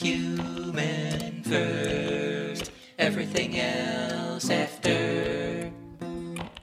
[0.00, 5.72] Human first, everything else after.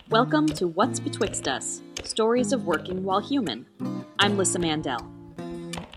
[0.09, 3.65] Welcome to What's Betwixt Us Stories of Working While Human.
[4.19, 5.01] I'm Lissa Mandel.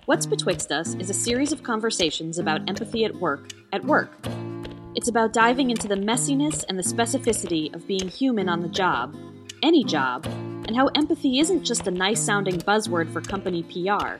[0.07, 4.11] What's Betwixt Us is a series of conversations about empathy at work, at work.
[4.97, 9.15] It's about diving into the messiness and the specificity of being human on the job,
[9.63, 10.27] any job,
[10.69, 14.17] and how empathy isn't just a nice sounding buzzword for company PR.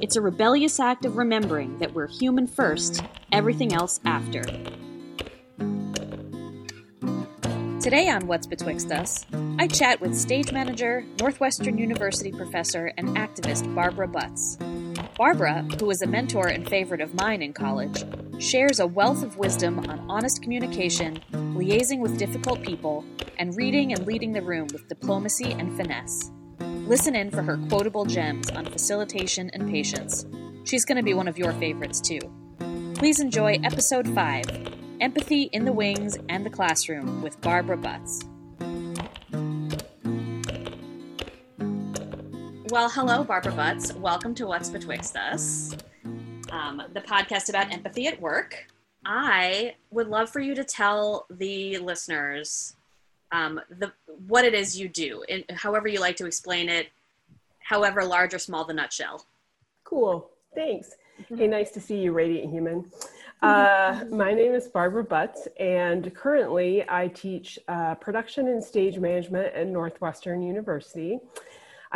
[0.00, 4.42] It's a rebellious act of remembering that we're human first, everything else after.
[7.80, 9.24] Today on What's Betwixt Us,
[9.60, 14.58] I chat with stage manager, Northwestern University professor, and activist Barbara Butts.
[15.16, 18.04] Barbara, who was a mentor and favorite of mine in college,
[18.38, 23.02] shares a wealth of wisdom on honest communication, liaising with difficult people,
[23.38, 26.30] and reading and leading the room with diplomacy and finesse.
[26.60, 30.26] Listen in for her quotable gems on facilitation and patience.
[30.64, 32.20] She's going to be one of your favorites, too.
[32.94, 38.22] Please enjoy Episode 5 Empathy in the Wings and the Classroom with Barbara Butts.
[42.70, 43.92] Well, hello, Barbara Butts.
[43.92, 45.76] Welcome to What's Betwixt Us,
[46.50, 48.66] um, the podcast about empathy at work.
[49.04, 52.74] I would love for you to tell the listeners
[53.30, 53.92] um, the
[54.26, 56.88] what it is you do, in, however you like to explain it,
[57.60, 59.24] however large or small the nutshell.
[59.84, 60.28] Cool.
[60.52, 60.90] Thanks.
[61.28, 62.90] Hey, nice to see you, Radiant Human.
[63.42, 69.54] Uh, my name is Barbara Butts, and currently I teach uh, production and stage management
[69.54, 71.20] at Northwestern University.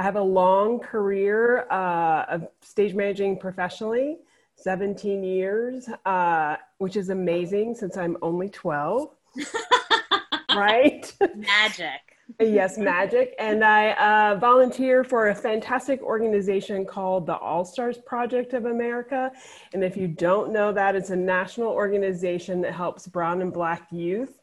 [0.01, 4.17] I have a long career uh, of stage managing professionally,
[4.55, 9.11] 17 years, uh, which is amazing since I'm only 12.
[10.57, 11.13] right?
[11.37, 12.01] Magic.
[12.41, 13.35] yes, magic.
[13.39, 19.31] And I uh, volunteer for a fantastic organization called the All Stars Project of America.
[19.75, 23.87] And if you don't know that, it's a national organization that helps brown and black
[23.91, 24.40] youth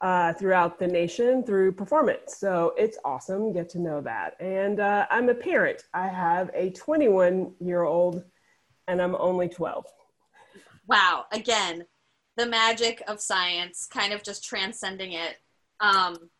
[0.00, 2.36] uh, throughout the nation through performance.
[2.38, 3.52] So it's awesome.
[3.52, 4.34] Get to know that.
[4.40, 5.84] And uh, I'm a parent.
[5.92, 8.24] I have a 21 year old,
[8.88, 9.84] and I'm only 12.
[10.86, 11.26] Wow.
[11.32, 11.84] Again,
[12.36, 15.36] the magic of science, kind of just transcending it.
[15.80, 16.30] Um,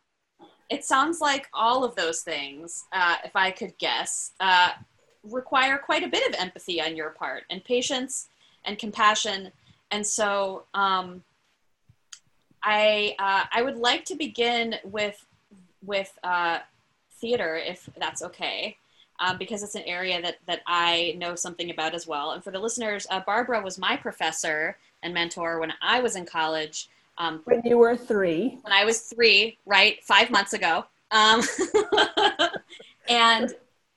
[0.70, 4.70] it sounds like all of those things, uh, if I could guess, uh,
[5.22, 8.28] require quite a bit of empathy on your part and patience
[8.64, 9.50] and compassion.
[9.90, 11.22] And so, um,
[12.62, 15.24] I uh, I would like to begin with
[15.84, 16.58] with uh,
[17.20, 18.76] theater, if that's okay,
[19.18, 22.32] um, because it's an area that that I know something about as well.
[22.32, 26.26] And for the listeners, uh, Barbara was my professor and mentor when I was in
[26.26, 26.88] college.
[27.18, 28.58] Um, when you were three.
[28.62, 30.86] When I was three, right, five months ago.
[31.10, 31.42] Um,
[33.08, 33.54] and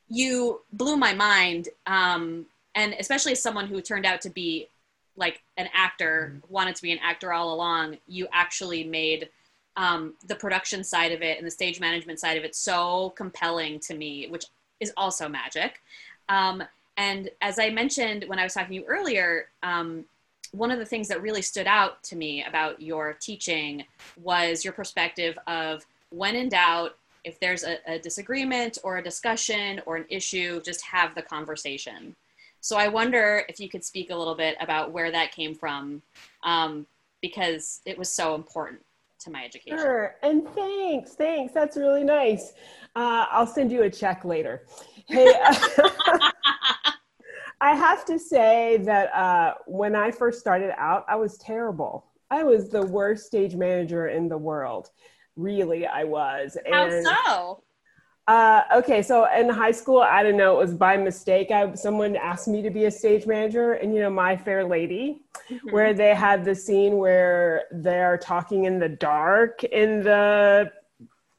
[0.09, 4.67] you blew my mind, um, and especially as someone who turned out to be
[5.15, 9.29] like an actor wanted to be an actor all along you actually made
[9.75, 13.79] um, the production side of it and the stage management side of it so compelling
[13.79, 14.45] to me which
[14.79, 15.81] is also magic.
[16.29, 16.63] Um,
[16.97, 20.05] and as i mentioned when i was talking to you earlier um,
[20.51, 23.83] one of the things that really stood out to me about your teaching
[24.21, 29.81] was your perspective of when in doubt if there's a, a disagreement or a discussion
[29.85, 32.15] or an issue just have the conversation
[32.63, 36.01] so I wonder if you could speak a little bit about where that came from,
[36.43, 36.87] um,
[37.21, 38.79] because it was so important
[39.19, 39.79] to my education.
[39.79, 41.53] Sure, and thanks, thanks.
[41.53, 42.53] That's really nice.
[42.95, 44.65] Uh, I'll send you a check later.
[45.09, 45.27] Hey,
[47.59, 52.05] I have to say that uh, when I first started out, I was terrible.
[52.31, 54.89] I was the worst stage manager in the world.
[55.35, 56.57] Really, I was.
[56.71, 57.63] How and so?
[58.27, 61.51] Uh, okay, so in high school, I don't know, it was by mistake.
[61.51, 65.23] I someone asked me to be a stage manager, and you know, My Fair Lady,
[65.49, 65.71] mm-hmm.
[65.71, 70.71] where they had the scene where they're talking in the dark in the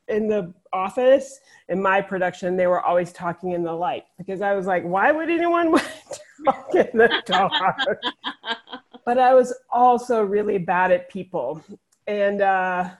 [0.08, 1.40] in the office.
[1.70, 5.10] In my production, they were always talking in the light because I was like, why
[5.10, 8.02] would anyone want to talk in the dark?
[9.06, 11.64] but I was also really bad at people,
[12.06, 12.42] and.
[12.42, 12.90] uh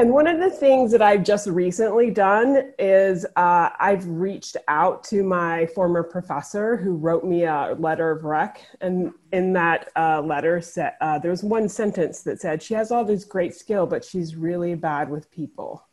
[0.00, 5.04] and one of the things that I've just recently done is uh, I've reached out
[5.04, 8.64] to my former professor who wrote me a letter of rec.
[8.80, 12.90] And in that uh, letter, said, uh, there was one sentence that said, She has
[12.90, 15.86] all this great skill, but she's really bad with people.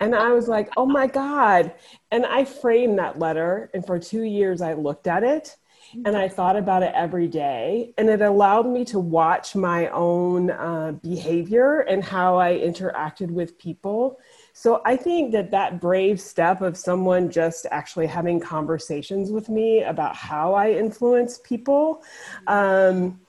[0.00, 1.72] And I was like, Oh my God.
[2.10, 3.70] And I framed that letter.
[3.72, 5.56] And for two years, I looked at it
[6.04, 7.92] and I thought about it every day.
[7.98, 13.58] And it allowed me to watch my own uh, behavior and how I interacted with
[13.58, 14.18] people
[14.52, 19.82] So I think that that brave step of someone just actually having conversations with me
[19.82, 22.02] about how I influence people
[22.46, 23.20] um,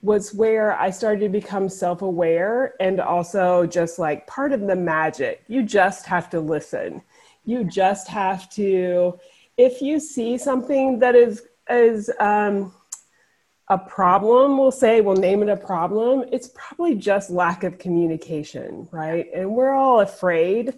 [0.00, 4.76] was where I started to become self aware and also just like part of the
[4.76, 5.44] magic.
[5.48, 7.02] You just have to listen.
[7.44, 9.18] You just have to,
[9.56, 12.72] if you see something that is, is, um,
[13.70, 18.88] a problem, we'll say, we'll name it a problem, it's probably just lack of communication,
[18.90, 19.26] right?
[19.34, 20.74] And we're all afraid.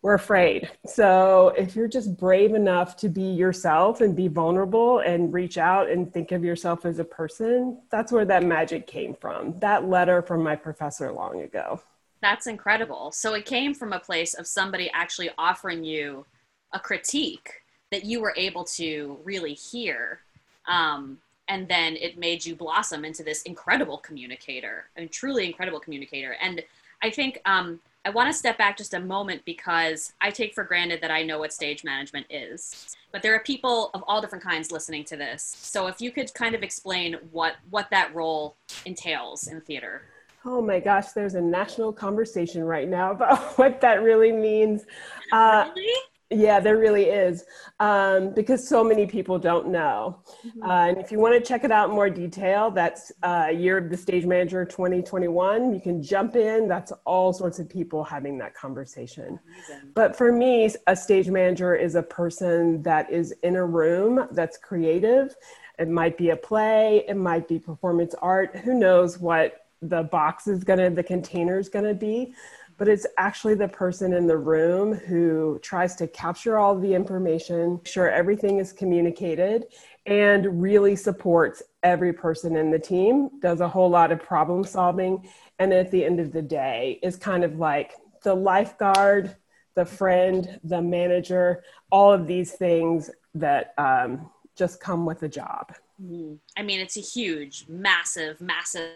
[0.00, 0.70] We're afraid.
[0.86, 5.88] So if you're just brave enough to be yourself and be vulnerable and reach out
[5.88, 9.58] and think of yourself as a person, that's where that magic came from.
[9.60, 11.80] That letter from my professor long ago.
[12.20, 13.12] That's incredible.
[13.12, 16.26] So it came from a place of somebody actually offering you
[16.72, 17.50] a critique
[17.94, 20.18] that you were able to really hear.
[20.66, 26.36] Um, and then it made you blossom into this incredible communicator and truly incredible communicator
[26.40, 26.62] and
[27.02, 30.64] i think um, i want to step back just a moment because i take for
[30.64, 34.42] granted that i know what stage management is but there are people of all different
[34.42, 38.56] kinds listening to this so if you could kind of explain what what that role
[38.86, 40.00] entails in theater
[40.46, 44.84] Oh my gosh, there's a national conversation right now about what that really means.
[45.32, 46.02] Uh, really?
[46.34, 47.44] Yeah, there really is,
[47.80, 50.20] um, because so many people don't know.
[50.46, 50.62] Mm-hmm.
[50.62, 53.78] Uh, and if you want to check it out in more detail, that's uh, Year
[53.78, 55.72] of the Stage Manager 2021.
[55.72, 56.68] You can jump in.
[56.68, 59.38] That's all sorts of people having that conversation.
[59.68, 59.90] Amazing.
[59.94, 64.56] But for me, a stage manager is a person that is in a room that's
[64.56, 65.36] creative.
[65.78, 68.56] It might be a play, it might be performance art.
[68.56, 72.34] Who knows what the box is going to, the container is going to be
[72.76, 77.80] but it's actually the person in the room who tries to capture all the information,
[77.84, 79.66] sure everything is communicated,
[80.06, 85.26] and really supports every person in the team, does a whole lot of problem solving,
[85.58, 89.36] and at the end of the day is kind of like the lifeguard,
[89.74, 95.72] the friend, the manager, all of these things that um, just come with a job.
[96.02, 96.34] Mm-hmm.
[96.56, 98.90] I mean, it's a huge, massive, massive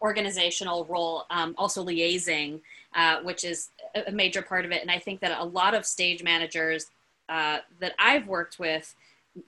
[0.00, 2.60] organizational role, um, also liaising,
[2.94, 3.70] uh, which is
[4.06, 4.82] a major part of it.
[4.82, 6.86] And I think that a lot of stage managers
[7.28, 8.94] uh, that I've worked with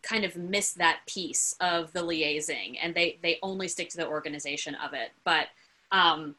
[0.03, 4.07] kind of miss that piece of the liaising and they, they only stick to the
[4.07, 5.11] organization of it.
[5.25, 5.49] But
[5.93, 6.37] um,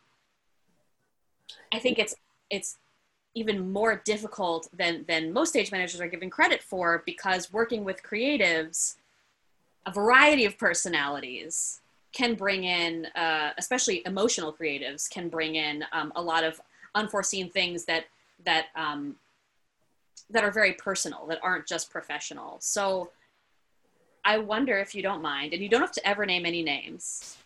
[1.72, 2.16] I think it's,
[2.50, 2.78] it's
[3.36, 8.02] even more difficult than, than most stage managers are given credit for because working with
[8.02, 8.96] creatives,
[9.86, 11.82] a variety of personalities,
[12.16, 16.62] can bring in, uh, especially emotional creatives, can bring in um, a lot of
[16.96, 18.06] unforeseen things that
[18.46, 19.16] that um,
[20.30, 22.58] that are very personal, that aren't just professional.
[22.60, 23.12] So
[24.24, 27.38] I wonder if you don't mind, and you don't have to ever name any names,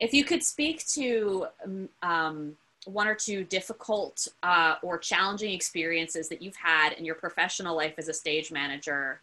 [0.00, 2.56] if you could speak to um, um
[2.86, 7.94] one or two difficult uh, or challenging experiences that you've had in your professional life
[7.96, 9.20] as a stage manager,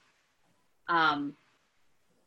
[0.88, 1.36] um,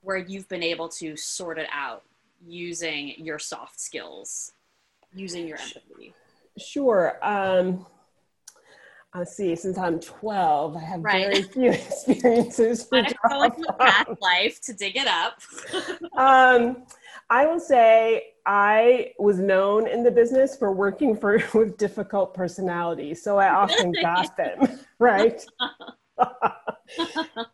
[0.03, 2.05] where you've been able to sort it out
[2.47, 4.53] using your soft skills,
[5.15, 6.15] using your empathy?
[6.59, 7.19] Sure.
[7.23, 7.87] Um,
[9.15, 11.27] let's see, since I'm 12, I have right.
[11.27, 12.89] very few experiences.
[12.93, 15.41] I go past life to dig it up.
[16.17, 16.85] um,
[17.31, 23.23] I will say I was known in the business for working for with difficult personalities,
[23.23, 25.45] so I often got them right.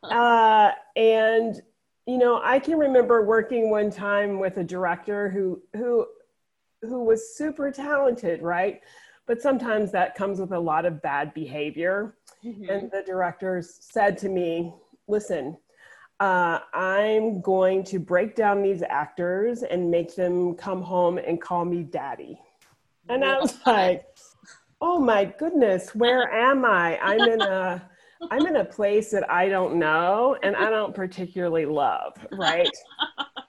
[0.02, 1.62] uh, and
[2.06, 6.06] you know, I can remember working one time with a director who who
[6.82, 8.80] who was super talented, right?
[9.26, 12.16] But sometimes that comes with a lot of bad behavior.
[12.44, 12.70] Mm-hmm.
[12.70, 14.74] And the directors said to me,
[15.06, 15.56] "Listen,
[16.18, 21.64] uh, I'm going to break down these actors and make them come home and call
[21.64, 22.40] me daddy."
[23.08, 24.06] And I was like,
[24.80, 26.98] "Oh my goodness, where am I?
[26.98, 27.90] I'm in a
[28.30, 32.68] I'm in a place that I don't know and I don't particularly love, right?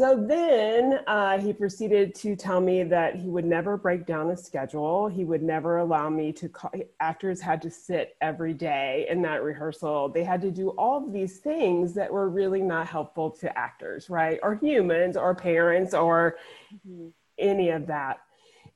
[0.00, 4.36] so then uh, he proceeded to tell me that he would never break down a
[4.36, 5.08] schedule.
[5.08, 6.70] He would never allow me to call.
[7.00, 10.08] Actors had to sit every day in that rehearsal.
[10.08, 14.08] They had to do all of these things that were really not helpful to actors,
[14.08, 14.40] right?
[14.42, 16.38] Or humans or parents or
[16.74, 17.08] mm-hmm.
[17.38, 18.20] any of that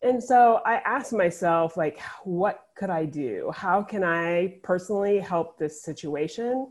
[0.04, 3.50] and so I asked myself, like, what could I do?
[3.54, 6.70] How can I personally help this situation?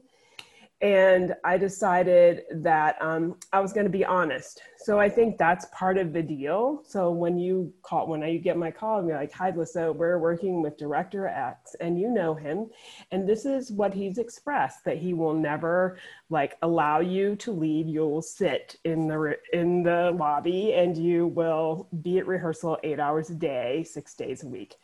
[0.84, 4.60] And I decided that um, I was going to be honest.
[4.80, 6.84] So I think that's part of the deal.
[6.86, 10.20] So when you call, when I get my call and be like, "Hi, Lisa, we're
[10.20, 12.70] working with Director X, and you know him,
[13.12, 15.98] and this is what he's expressed that he will never
[16.30, 17.88] like allow you to leave.
[17.88, 23.30] You'll sit in the in the lobby, and you will be at rehearsal eight hours
[23.30, 24.76] a day, six days a week."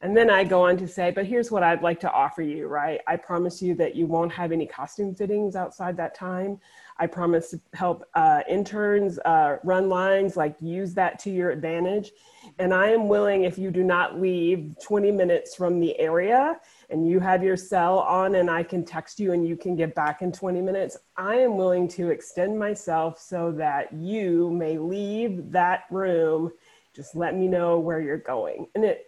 [0.00, 2.68] And then I go on to say, but here's what I'd like to offer you,
[2.68, 3.00] right?
[3.08, 6.60] I promise you that you won't have any costume fittings outside that time.
[6.98, 12.12] I promise to help uh, interns uh, run lines, like use that to your advantage.
[12.60, 17.08] And I am willing, if you do not leave 20 minutes from the area and
[17.08, 20.22] you have your cell on and I can text you and you can get back
[20.22, 25.84] in 20 minutes, I am willing to extend myself so that you may leave that
[25.90, 26.52] room.
[26.94, 28.68] Just let me know where you're going.
[28.74, 29.07] And it,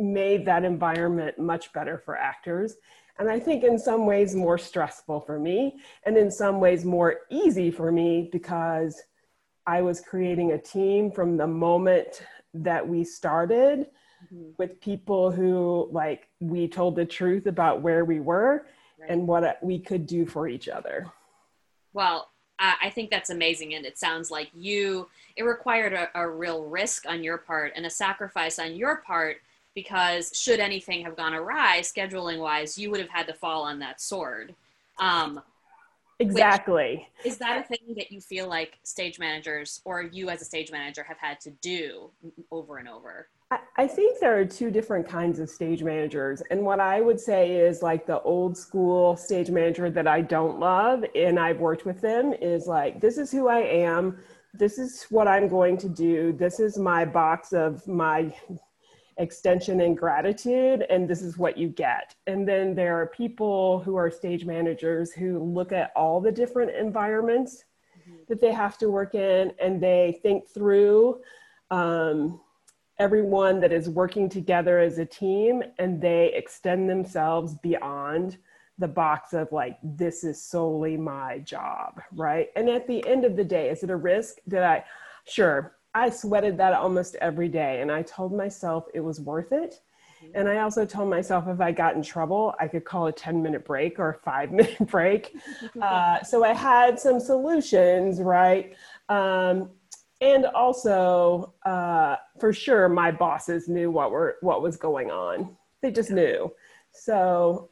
[0.00, 2.76] made that environment much better for actors
[3.20, 7.18] and I think in some ways more stressful for me, and in some ways more
[7.30, 9.00] easy for me because
[9.66, 12.22] I was creating a team from the moment
[12.54, 13.88] that we started
[14.24, 14.52] mm-hmm.
[14.56, 18.66] with people who, like, we told the truth about where we were
[18.98, 19.10] right.
[19.10, 21.06] and what we could do for each other.
[21.92, 23.74] Well, I think that's amazing.
[23.74, 27.86] And it sounds like you, it required a, a real risk on your part and
[27.86, 29.38] a sacrifice on your part
[29.74, 33.78] because should anything have gone awry scheduling wise you would have had to fall on
[33.78, 34.54] that sword
[34.98, 35.40] um,
[36.18, 40.44] exactly is that a thing that you feel like stage managers or you as a
[40.44, 42.10] stage manager have had to do
[42.50, 43.28] over and over
[43.76, 46.40] I think there are two different kinds of stage managers.
[46.52, 50.60] And what I would say is like the old school stage manager that I don't
[50.60, 54.18] love, and I've worked with them, is like, this is who I am.
[54.54, 56.32] This is what I'm going to do.
[56.32, 58.32] This is my box of my
[59.18, 62.14] extension and gratitude and this is what you get.
[62.26, 66.74] And then there are people who are stage managers who look at all the different
[66.74, 67.64] environments
[67.98, 68.18] mm-hmm.
[68.28, 71.20] that they have to work in and they think through
[71.70, 72.40] um,
[72.98, 78.38] everyone that is working together as a team and they extend themselves beyond
[78.78, 82.48] the box of like this is solely my job right?
[82.56, 84.36] And at the end of the day is it a risk?
[84.48, 84.84] Did i
[85.26, 87.80] sure I sweated that almost every day.
[87.80, 89.80] And I told myself it was worth it.
[90.22, 90.32] Mm-hmm.
[90.34, 93.42] And I also told myself if I got in trouble, I could call a 10
[93.42, 95.34] minute break or a five minute break.
[95.80, 98.74] Uh, so I had some solutions, right?
[99.08, 99.70] Um,
[100.20, 105.56] and also, uh, for sure, my bosses knew what were what was going on.
[105.80, 106.52] They just knew.
[106.92, 107.70] So,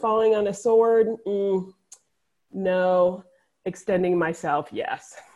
[0.00, 1.72] falling on a sword, mm,
[2.52, 3.24] no.
[3.64, 5.16] Extending myself, yes.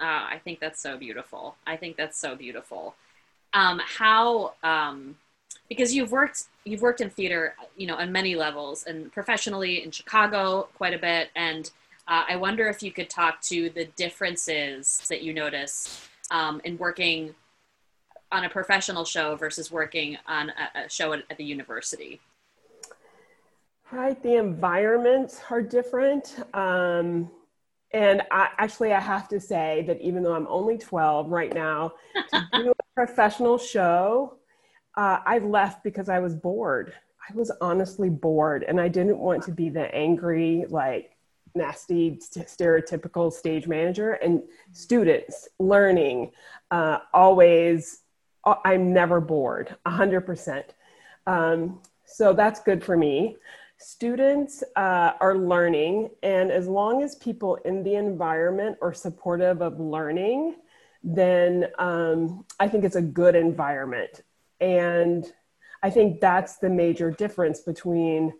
[0.00, 1.56] Uh, I think that's so beautiful.
[1.66, 2.94] I think that's so beautiful.
[3.52, 5.16] Um, how um,
[5.68, 9.90] because you've worked you've worked in theater, you know, on many levels, and professionally in
[9.90, 11.28] Chicago quite a bit.
[11.36, 11.70] And
[12.08, 16.76] uh, I wonder if you could talk to the differences that you notice um, in
[16.78, 17.34] working
[18.32, 22.20] on a professional show versus working on a, a show at, at the university.
[23.92, 26.36] Right, the environments are different.
[26.52, 27.30] Um,
[27.94, 31.92] and I, actually, I have to say that even though I'm only 12 right now,
[32.30, 34.38] to do a professional show,
[34.96, 36.92] uh, I left because I was bored.
[37.30, 41.16] I was honestly bored, and I didn't want to be the angry, like
[41.54, 44.14] nasty, st- stereotypical stage manager.
[44.14, 46.32] And students learning,
[46.72, 48.00] uh, always,
[48.42, 50.64] uh, I'm never bored, 100%.
[51.28, 53.36] Um, so that's good for me
[53.84, 59.78] students uh, are learning and as long as people in the environment are supportive of
[59.78, 60.56] learning
[61.02, 64.22] then um, i think it's a good environment.
[64.60, 65.30] And
[65.82, 68.32] i think that's the major difference between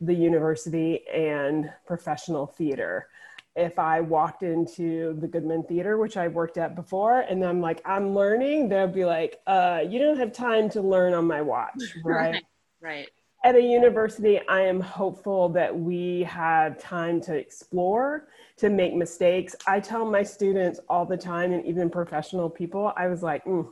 [0.00, 3.08] the university and professional theater.
[3.54, 7.80] If i walked into the goodman theater which i've worked at before and i'm like
[7.84, 11.82] i'm learning they'll be like uh, you don't have time to learn on my watch
[12.04, 12.34] right.
[12.34, 12.44] right,
[12.80, 13.10] right
[13.44, 19.54] at a university, I am hopeful that we have time to explore, to make mistakes.
[19.66, 23.70] I tell my students all the time, and even professional people, I was like, mm,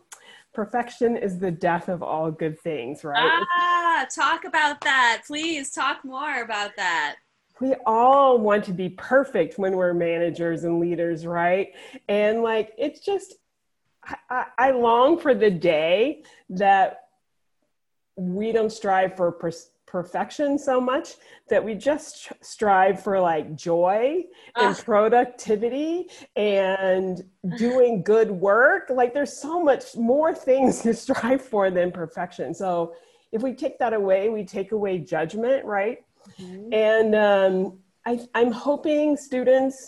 [0.52, 3.30] perfection is the death of all good things, right?
[3.34, 5.22] Ah, talk about that.
[5.26, 7.16] Please talk more about that.
[7.60, 11.72] We all want to be perfect when we're managers and leaders, right?
[12.08, 13.34] And like, it's just,
[14.30, 17.05] I, I long for the day that
[18.16, 19.52] we don't strive for per-
[19.86, 21.14] perfection so much
[21.48, 24.22] that we just strive for like joy
[24.56, 24.82] and uh.
[24.82, 27.22] productivity and
[27.56, 32.94] doing good work like there's so much more things to strive for than perfection so
[33.32, 36.04] if we take that away we take away judgment right
[36.38, 36.72] mm-hmm.
[36.72, 39.86] and um, I, i'm hoping students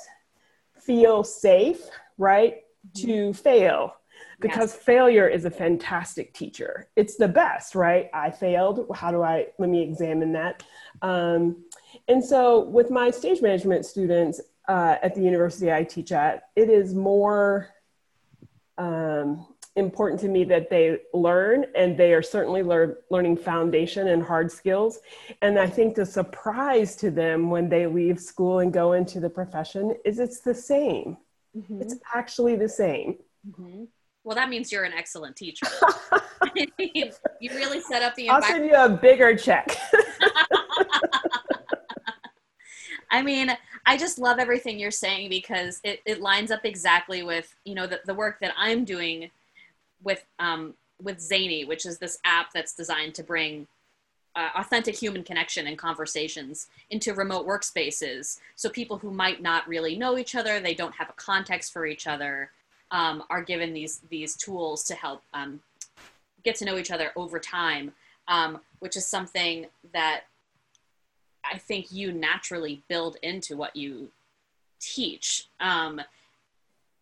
[0.78, 1.82] feel safe
[2.18, 2.62] right
[2.94, 3.06] mm-hmm.
[3.06, 3.97] to fail
[4.40, 4.82] because yes.
[4.82, 6.88] failure is a fantastic teacher.
[6.96, 8.08] It's the best, right?
[8.14, 8.86] I failed.
[8.94, 10.62] How do I, let me examine that.
[11.02, 11.64] Um,
[12.06, 16.70] and so with my stage management students uh, at the university I teach at, it
[16.70, 17.68] is more
[18.76, 24.22] um, important to me that they learn and they are certainly lear- learning foundation and
[24.22, 24.98] hard skills
[25.40, 29.30] and i think the surprise to them when they leave school and go into the
[29.30, 31.16] profession is it's the same
[31.56, 31.80] Mhm.
[31.80, 33.18] it's actually the same
[33.48, 33.86] Mhm.
[34.28, 35.66] Well, that means you're an excellent teacher.
[36.78, 37.10] you
[37.50, 39.76] really set up the i'll send you a bigger check
[43.10, 43.50] I mean,
[43.86, 47.86] I just love everything you're saying because it, it lines up exactly with, you know,
[47.86, 49.30] the, the work that I'm doing
[50.02, 53.66] with, um, with Zany, which is this app that's designed to bring
[54.36, 58.40] uh, authentic human connection and conversations into remote workspaces.
[58.56, 61.86] So people who might not really know each other, they don't have a context for
[61.86, 62.50] each other,
[62.90, 65.60] um, are given these, these tools to help um,
[66.44, 67.92] get to know each other over time,
[68.28, 70.22] um, which is something that
[71.50, 74.08] I think you naturally build into what you
[74.80, 75.48] teach.
[75.60, 76.00] Um,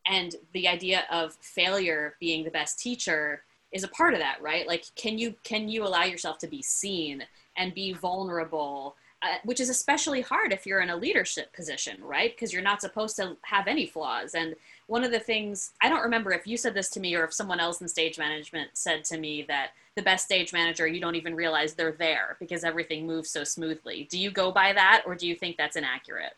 [0.06, 4.66] and the idea of failure being the best teacher is a part of that, right?
[4.66, 7.24] Like, can you can you allow yourself to be seen
[7.56, 12.34] and be vulnerable, uh, which is especially hard if you're in a leadership position, right?
[12.34, 14.34] Because you're not supposed to have any flaws.
[14.34, 14.54] And
[14.86, 17.32] one of the things I don't remember if you said this to me or if
[17.32, 21.16] someone else in stage management said to me that the best stage manager you don't
[21.16, 24.06] even realize they're there because everything moves so smoothly.
[24.10, 26.34] Do you go by that or do you think that's inaccurate?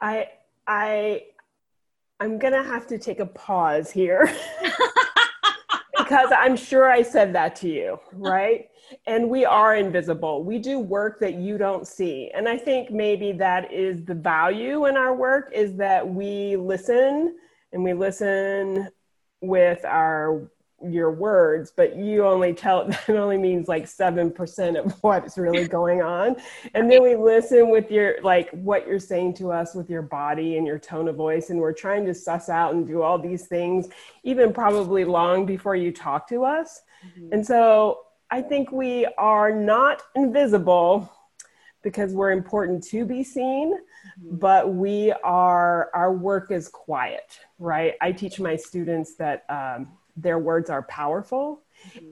[0.00, 0.28] i
[0.66, 1.22] i
[2.20, 4.30] i'm gonna have to take a pause here
[5.98, 8.68] because i'm sure i said that to you right
[9.06, 13.32] and we are invisible we do work that you don't see and i think maybe
[13.32, 17.36] that is the value in our work is that we listen
[17.76, 18.88] and we listen
[19.42, 20.50] with our
[20.86, 26.00] your words but you only tell that only means like 7% of what's really going
[26.02, 26.36] on.
[26.74, 30.56] And then we listen with your like what you're saying to us with your body
[30.56, 31.50] and your tone of voice.
[31.50, 33.88] And we're trying to suss out and do all these things
[34.22, 36.80] even probably long before you talk to us.
[37.06, 37.34] Mm-hmm.
[37.34, 41.12] And so I think we are not invisible
[41.82, 43.78] because we're important to be seen,
[44.22, 47.94] but we are, our work is quiet, right?
[48.00, 51.60] I teach my students that um, their words are powerful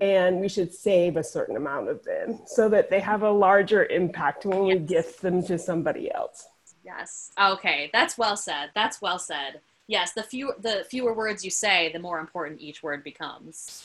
[0.01, 3.87] and we should save a certain amount of them so that they have a larger
[3.87, 4.89] impact when we Yes.
[4.89, 6.47] gift them to somebody else.
[6.85, 7.33] Yes.
[7.41, 8.71] Okay, that's well said.
[8.75, 9.61] That's well said.
[9.87, 13.85] Yes, the fewer the fewer words you say, the more important each word becomes.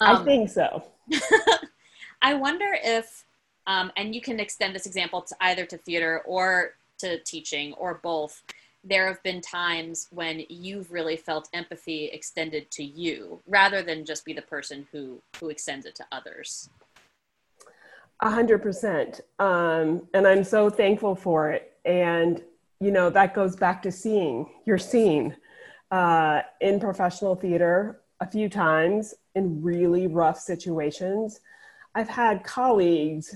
[0.00, 0.84] I Um, think so.
[2.22, 3.24] I wonder if,
[3.66, 8.00] um, and you can extend this example to either to theater or to teaching or
[8.02, 8.42] both.
[8.86, 14.24] There have been times when you've really felt empathy extended to you, rather than just
[14.24, 16.68] be the person who who extends it to others.
[18.20, 19.22] A hundred percent.
[19.38, 21.72] Um, and I'm so thankful for it.
[21.84, 22.42] And,
[22.80, 24.50] you know, that goes back to seeing.
[24.66, 25.36] You're seen
[25.90, 31.40] uh, in professional theater a few times in really rough situations.
[31.94, 33.34] I've had colleagues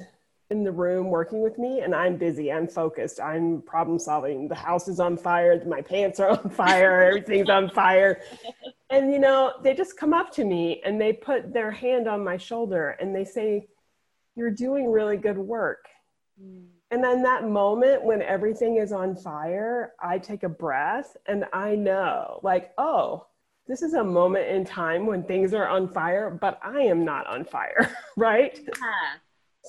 [0.51, 4.49] in the room working with me, and I'm busy, I'm focused, I'm problem solving.
[4.49, 8.23] The house is on fire, my pants are on fire, everything's on fire.
[8.91, 12.25] And, you know, they just come up to me and they put their hand on
[12.25, 13.69] my shoulder and they say,
[14.35, 15.87] you're doing really good work.
[16.43, 16.67] Mm.
[16.91, 21.75] And then that moment when everything is on fire, I take a breath and I
[21.75, 23.27] know, like, oh,
[23.67, 27.27] this is a moment in time when things are on fire, but I am not
[27.27, 28.59] on fire, right?
[28.65, 29.19] Yeah.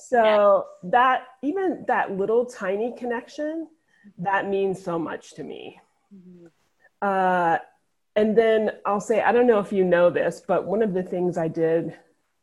[0.08, 3.68] So that even that little tiny connection,
[4.18, 5.80] that means so much to me.
[7.02, 7.58] Uh,
[8.16, 11.02] and then I'll say, I don't know if you know this, but one of the
[11.02, 11.96] things I did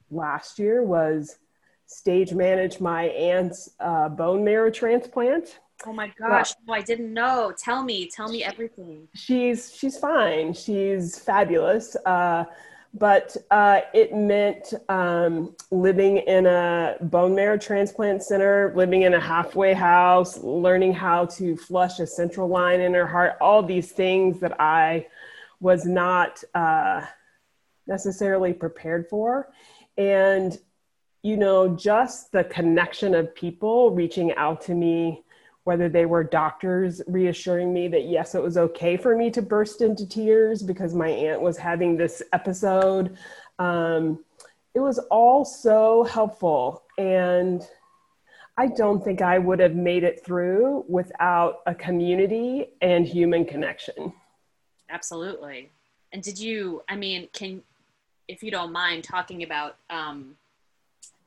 [0.09, 1.37] last year was
[1.85, 5.59] stage manage my aunt's uh, bone marrow transplant.
[5.85, 6.53] Oh my gosh!
[6.65, 7.53] No, I didn't know.
[7.55, 8.09] Tell me.
[8.09, 9.07] Tell me everything.
[9.13, 10.53] She's she's fine.
[10.53, 11.95] She's fabulous.
[12.03, 12.45] Uh,
[12.93, 19.19] but uh, it meant um, living in a bone marrow transplant center, living in a
[19.19, 23.37] halfway house, learning how to flush a central line in her heart.
[23.41, 25.07] All these things that I
[25.59, 27.05] was not uh,
[27.85, 29.49] necessarily prepared for,
[29.97, 30.57] and
[31.23, 35.23] you know, just the connection of people reaching out to me,
[35.67, 39.81] whether they were doctors reassuring me that yes, it was okay for me to burst
[39.81, 43.17] into tears because my aunt was having this episode.
[43.59, 44.23] Um,
[44.73, 46.83] it was all so helpful.
[46.97, 47.67] And
[48.57, 54.13] I don't think I would have made it through without a community and human connection.
[54.89, 55.69] Absolutely.
[56.13, 56.81] And did you?
[56.87, 57.61] I mean, can
[58.29, 60.37] if you don't mind talking about um,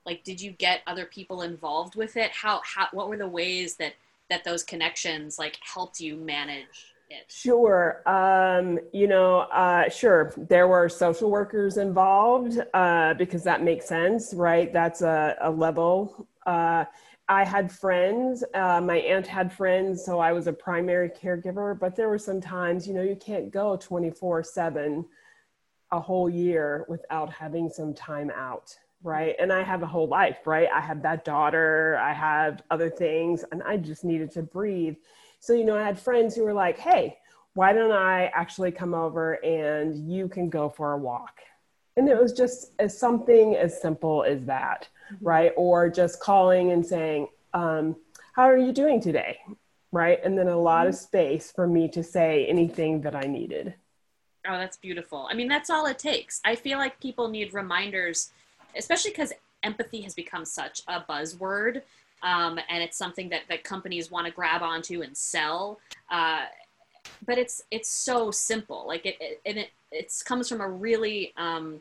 [0.06, 3.76] like did you get other people involved with it how how what were the ways
[3.76, 3.92] that
[4.30, 7.30] that those connections like helped you manage it?
[7.30, 8.02] Sure.
[8.08, 10.32] Um, you know, uh, sure.
[10.36, 14.72] There were social workers involved uh, because that makes sense, right?
[14.72, 16.28] That's a, a level.
[16.46, 16.84] Uh,
[17.28, 18.42] I had friends.
[18.54, 21.78] Uh, my aunt had friends, so I was a primary caregiver.
[21.78, 25.04] But there were some times, you know, you can't go 24 7
[25.92, 29.34] a whole year without having some time out, right?
[29.38, 30.68] And I have a whole life, right?
[30.72, 34.96] I have that daughter, I have other things, and I just needed to breathe.
[35.38, 37.18] So, you know, I had friends who were like, hey,
[37.54, 41.40] why don't I actually come over and you can go for a walk?
[41.96, 45.26] And it was just as something as simple as that, mm-hmm.
[45.26, 45.52] right?
[45.56, 47.96] Or just calling and saying, um,
[48.34, 49.38] how are you doing today?
[49.92, 50.20] Right.
[50.22, 51.02] And then a lot of mm-hmm.
[51.02, 53.74] space for me to say anything that I needed.
[54.46, 55.28] Oh, that's beautiful.
[55.30, 56.40] I mean, that's all it takes.
[56.44, 58.30] I feel like people need reminders,
[58.76, 61.82] especially because empathy has become such a buzzword
[62.22, 65.80] um, and it's something that, that companies want to grab onto and sell.
[66.10, 66.44] Uh,
[67.26, 68.86] but it's it's so simple.
[68.86, 71.80] Like it, it and it it comes from a really um,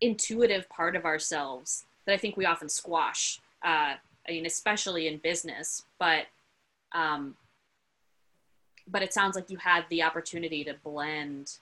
[0.00, 3.40] intuitive part of ourselves that I think we often squash.
[3.64, 3.94] Uh,
[4.28, 6.26] I mean, especially in business, but
[6.92, 7.34] um,
[8.86, 11.58] but it sounds like you had the opportunity to blend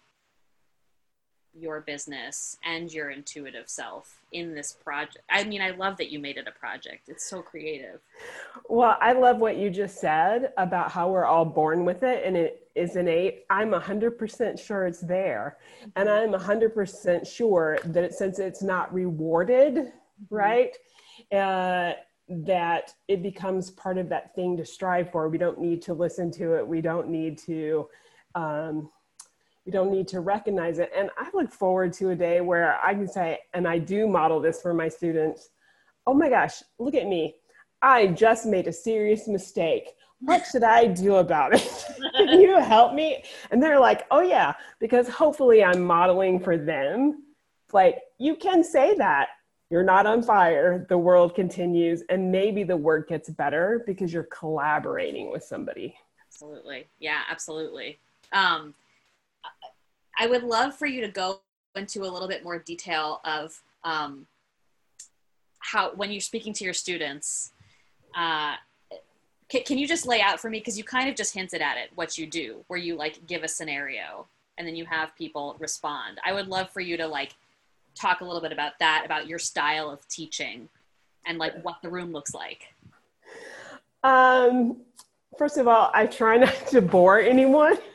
[1.56, 5.24] your business and your intuitive self in this project.
[5.30, 7.08] I mean, I love that you made it a project.
[7.08, 8.00] It's so creative.
[8.68, 12.36] Well, I love what you just said about how we're all born with it and
[12.36, 13.44] it is innate.
[13.48, 15.58] I'm 100% sure it's there.
[15.96, 16.08] And.
[16.08, 20.34] I'm 100% sure that it, since it's not rewarded, mm-hmm.
[20.34, 20.76] right?
[21.32, 21.92] Uh,
[22.28, 25.28] that it becomes part of that thing to strive for.
[25.28, 26.66] We don't need to listen to it.
[26.66, 27.88] We don't need to
[28.34, 28.90] um,
[29.64, 30.90] we don't need to recognize it.
[30.96, 34.40] And I look forward to a day where I can say, and I do model
[34.40, 35.50] this for my students
[36.06, 37.36] oh my gosh, look at me.
[37.82, 39.94] I just made a serious mistake.
[40.20, 41.84] What should I do about it?
[42.16, 43.24] Can you help me?
[43.50, 47.22] And they're like, oh yeah, because hopefully I'm modeling for them.
[47.72, 49.30] Like, you can say that.
[49.68, 50.86] You're not on fire.
[50.88, 55.96] The world continues, and maybe the work gets better because you're collaborating with somebody.
[56.28, 56.86] Absolutely.
[57.00, 57.98] Yeah, absolutely.
[58.30, 58.74] Um,
[60.18, 61.40] I would love for you to go
[61.74, 64.26] into a little bit more detail of um,
[65.58, 67.52] how, when you're speaking to your students,
[68.16, 68.54] uh,
[69.48, 70.58] can, can you just lay out for me?
[70.58, 73.42] Because you kind of just hinted at it, what you do, where you like give
[73.42, 76.18] a scenario and then you have people respond.
[76.24, 77.34] I would love for you to like
[77.94, 80.68] talk a little bit about that, about your style of teaching
[81.26, 82.74] and like what the room looks like.
[84.02, 84.78] Um,
[85.38, 87.78] first of all, I try not to bore anyone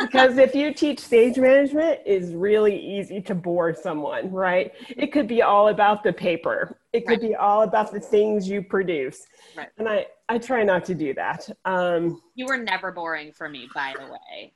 [0.00, 4.72] because if you teach stage management is really easy to bore someone right?
[4.88, 6.78] It could be all about the paper.
[6.92, 7.30] It could right.
[7.30, 9.26] be all about the things you produce.
[9.56, 9.68] Right.
[9.78, 13.68] and i i try not to do that um you were never boring for me
[13.74, 14.54] by the way.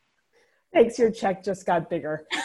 [0.73, 2.27] Thanks your check just got bigger.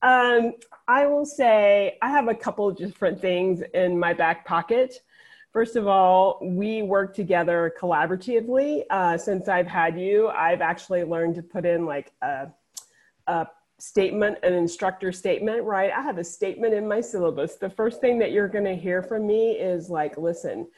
[0.00, 0.52] Um
[0.86, 5.00] i will say i have a couple different things in my back pocket
[5.52, 8.82] First of all, we work together collaboratively.
[8.90, 12.48] Uh, since I've had you, I've actually learned to put in like a,
[13.26, 13.46] a
[13.78, 15.90] statement, an instructor statement, right?
[15.90, 17.56] I have a statement in my syllabus.
[17.56, 20.68] The first thing that you're going to hear from me is like, listen,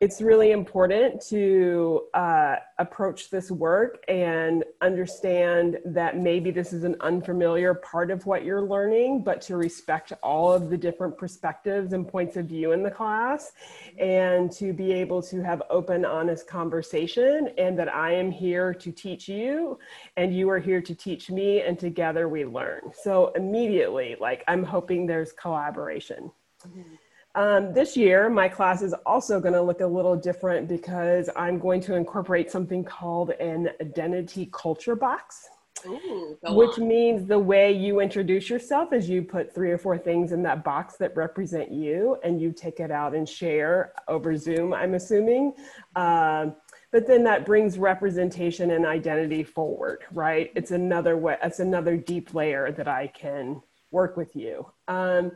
[0.00, 6.96] it's really important to uh, approach this work and understand that maybe this is an
[7.00, 12.08] unfamiliar part of what you're learning, but to respect all of the different perspectives and
[12.08, 13.52] points of view in the class
[13.98, 17.50] and to be able to have open, honest conversation.
[17.58, 19.78] And that I am here to teach you
[20.16, 22.90] and you are here to teach me, and together we learn.
[22.94, 26.30] So, immediately, like, I'm hoping there's collaboration.
[26.66, 26.94] Mm-hmm.
[27.34, 31.58] Um, this year, my class is also going to look a little different because I'm
[31.58, 35.48] going to incorporate something called an identity culture box.
[35.86, 36.88] Ooh, which on.
[36.88, 40.62] means the way you introduce yourself is you put three or four things in that
[40.62, 45.54] box that represent you and you take it out and share over Zoom, I'm assuming.
[45.96, 46.54] Um,
[46.92, 50.50] but then that brings representation and identity forward, right?
[50.54, 54.70] It's another way, it's another deep layer that I can work with you.
[54.88, 55.32] Um,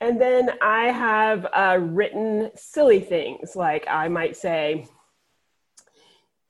[0.00, 4.86] and then I have uh, written silly things like I might say,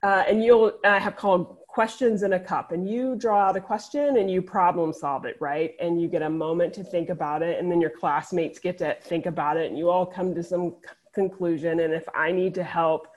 [0.03, 3.61] uh, and you'll I have called questions in a cup, and you draw out a
[3.61, 5.75] question and you problem solve it, right?
[5.81, 8.97] And you get a moment to think about it, and then your classmates get to
[9.03, 10.77] think about it, and you all come to some
[11.15, 11.81] conclusion.
[11.81, 13.09] And if I need to help,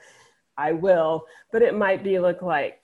[0.56, 1.24] I will.
[1.52, 2.79] But it might be look like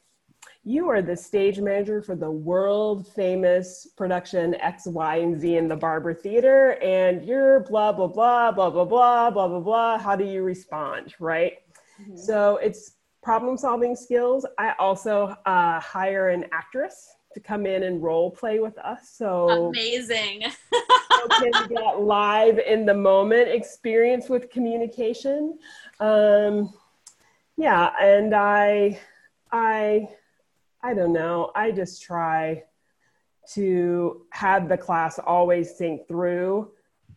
[0.66, 5.68] you are the stage manager for the world famous production X, Y, and Z in
[5.68, 9.96] the Barber Theater, and you're blah, blah, blah, blah, blah, blah, blah, blah, blah.
[9.96, 11.58] How do you respond, right?
[12.02, 12.16] Mm-hmm.
[12.16, 14.44] So it's problem solving skills.
[14.58, 19.10] I also uh, hire an actress to come in and role play with us.
[19.14, 20.46] So Amazing.
[20.72, 25.60] you can get live in the moment experience with communication.
[26.00, 26.74] Um,
[27.56, 28.98] yeah, and I,
[29.52, 30.08] I,
[30.86, 31.50] I don't know.
[31.56, 32.62] I just try
[33.54, 36.70] to have the class always think through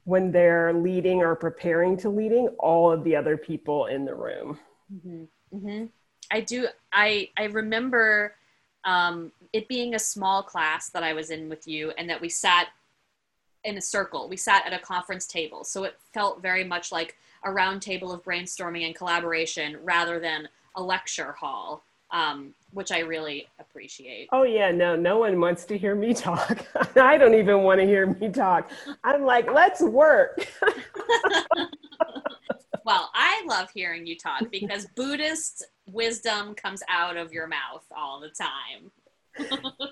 [0.06, 4.58] when they're leading or preparing to leading all of the other people in the room.
[5.04, 5.86] hmm hmm
[6.32, 6.68] I do.
[6.92, 8.34] I I remember
[8.86, 12.30] um, it being a small class that I was in with you, and that we
[12.30, 12.70] sat
[13.64, 14.28] in a circle.
[14.30, 18.12] We sat at a conference table, so it felt very much like a round table
[18.12, 24.30] of brainstorming and collaboration rather than a lecture hall, um, which I really appreciate.
[24.32, 26.66] Oh yeah, no, no one wants to hear me talk.
[26.96, 28.72] I don't even want to hear me talk.
[29.04, 30.48] I'm like, let's work.
[32.90, 38.20] Well, I love hearing you talk because Buddhist wisdom comes out of your mouth all
[38.20, 38.92] the time.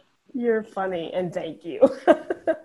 [0.33, 1.79] You're funny, and thank you.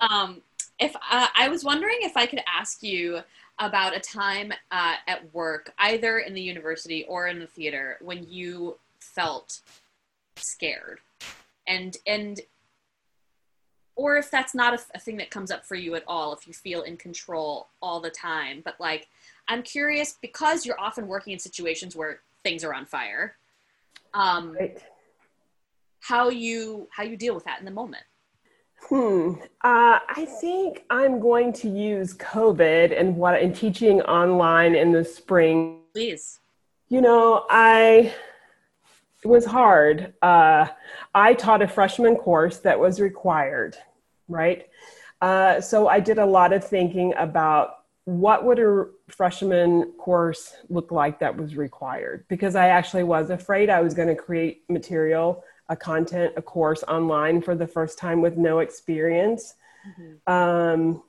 [0.00, 0.40] Um,
[0.78, 3.20] if uh, I was wondering if I could ask you
[3.58, 8.24] about a time uh, at work, either in the university or in the theater, when
[8.26, 8.78] you
[9.14, 9.60] felt
[10.36, 11.00] scared,
[11.66, 12.40] and and
[13.94, 16.46] or if that's not a, a thing that comes up for you at all, if
[16.46, 18.62] you feel in control all the time.
[18.64, 19.08] But like,
[19.48, 23.36] I'm curious because you're often working in situations where things are on fire.
[24.14, 24.78] Um, Right.
[26.00, 28.02] how you how you deal with that in the moment?
[28.88, 29.34] Hmm.
[29.62, 35.04] Uh, I think I'm going to use COVID and what in teaching online in the
[35.04, 35.80] spring.
[35.92, 36.40] Please.
[36.88, 38.12] You know, I
[39.22, 40.14] it was hard.
[40.20, 40.66] Uh,
[41.14, 43.76] I taught a freshman course that was required,
[44.28, 44.68] right?
[45.20, 50.90] Uh, so I did a lot of thinking about what would a freshman course look
[50.90, 55.44] like that was required because I actually was afraid I was going to create material,
[55.68, 59.54] a content, a course online for the first time with no experience
[60.26, 61.02] um,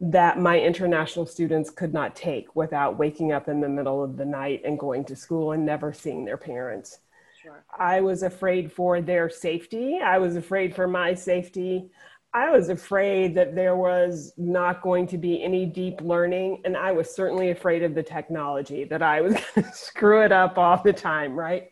[0.00, 4.24] that my international students could not take without waking up in the middle of the
[4.24, 6.98] night and going to school and never seeing their parents.
[7.46, 7.64] Sure.
[7.78, 10.00] I was afraid for their safety.
[10.04, 11.88] I was afraid for my safety.
[12.34, 16.62] I was afraid that there was not going to be any deep learning.
[16.64, 20.32] And I was certainly afraid of the technology, that I was going to screw it
[20.32, 21.68] up all the time, right?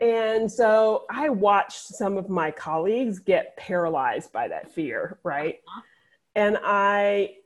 [0.00, 5.60] And so I watched some of my colleagues get paralyzed by that fear, right?
[5.68, 5.82] Uh-huh.
[6.34, 7.36] And I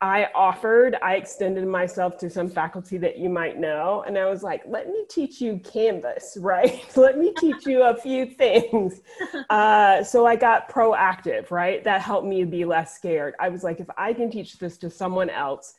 [0.00, 4.04] I offered, I extended myself to some faculty that you might know.
[4.06, 6.84] And I was like, let me teach you Canvas, right?
[6.96, 9.00] let me teach you a few things.
[9.48, 11.82] Uh, so I got proactive, right?
[11.84, 13.34] That helped me be less scared.
[13.38, 15.74] I was like, if I can teach this to someone else,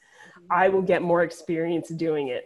[0.50, 2.46] I will get more experience doing it.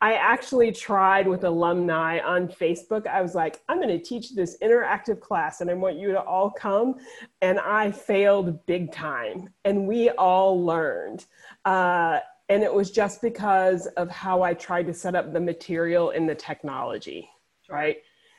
[0.00, 3.08] I actually tried with alumni on Facebook.
[3.08, 6.20] I was like, I'm going to teach this interactive class and I want you to
[6.20, 6.96] all come.
[7.42, 9.48] And I failed big time.
[9.64, 11.26] And we all learned.
[11.64, 16.10] Uh, and it was just because of how I tried to set up the material
[16.10, 17.28] and the technology,
[17.68, 17.98] right?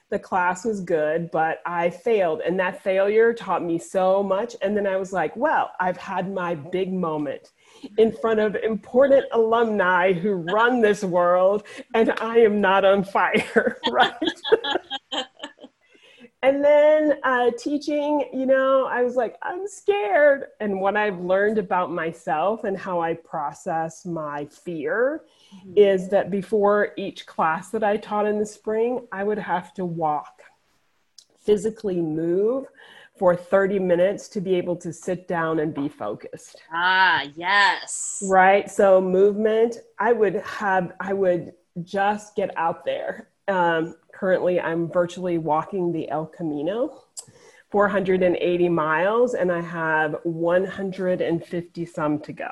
[0.10, 2.42] The class was good, but I failed.
[2.42, 4.56] And that failure taught me so much.
[4.62, 7.52] And then I was like, well, I've had my big moment
[7.98, 11.64] in front of important alumni who run this world,
[11.94, 14.14] and I am not on fire, right?
[16.42, 20.46] and then uh, teaching, you know, I was like, I'm scared.
[20.60, 25.24] And what I've learned about myself and how I process my fear
[25.76, 29.86] is that before each class that I taught in the spring, I would have to
[29.86, 30.42] walk,
[31.44, 32.68] physically move
[33.20, 38.24] for 30 minutes to be able to sit down and be focused Ah, yes.
[38.30, 41.54] right so movement i would have i would
[41.84, 47.04] just get out there um, currently i'm virtually walking the el camino
[47.72, 52.50] 480 miles and i have 150 some to go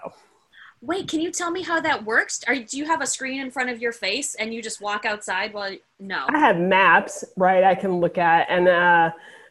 [0.80, 2.44] Wait, can you tell me how that works?
[2.48, 5.06] Are do you have a screen in front of your face and you just walk
[5.06, 6.26] outside while no.
[6.30, 9.10] i have maps right i can look at and uh,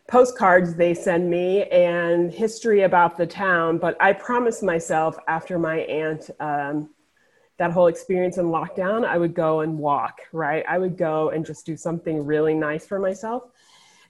[0.08, 5.78] postcards they send me and history about the town but i promised myself after my
[5.78, 6.90] aunt um,
[7.58, 10.64] that whole experience in lockdown i would go and walk right?
[10.68, 13.44] I would go and just do something really nice for myself.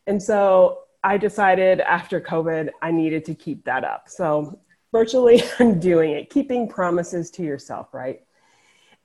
[0.07, 4.09] And so i decided after covid i needed to keep that up.
[4.09, 4.59] So
[4.93, 8.21] virtually i'm doing it keeping promises to yourself right?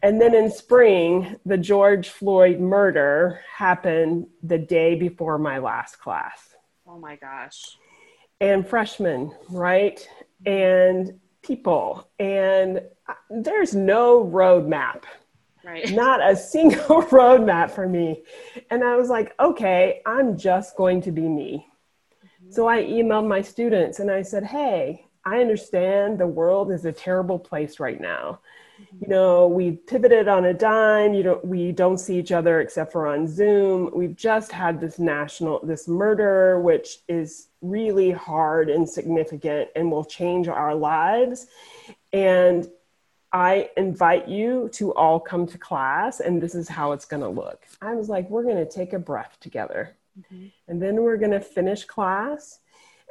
[0.03, 6.50] And then in spring the george floyd murder happened the day before my last class
[6.91, 7.77] Oh my gosh.
[8.41, 10.05] and freshmen, right?
[10.45, 12.09] And people.
[12.19, 15.03] And uh, there's no roadmap
[15.63, 15.91] Right.
[15.93, 18.23] not a single roadmap for me.
[18.69, 21.67] And I was like, okay, I'm just going to be me.
[22.23, 22.51] Mm-hmm.
[22.51, 26.91] So I emailed my students and I said, hey, I understand the world is a
[26.91, 28.39] terrible place right now.
[28.99, 31.13] You know, we pivoted on a dime.
[31.13, 33.89] You don't, we don't see each other except for on Zoom.
[33.93, 40.05] We've just had this national, this murder, which is really hard and significant and will
[40.05, 41.47] change our lives.
[42.13, 42.67] And
[43.33, 47.29] I invite you to all come to class, and this is how it's going to
[47.29, 47.65] look.
[47.81, 49.95] I was like, we're going to take a breath together.
[50.19, 50.47] Mm-hmm.
[50.67, 52.59] And then we're going to finish class.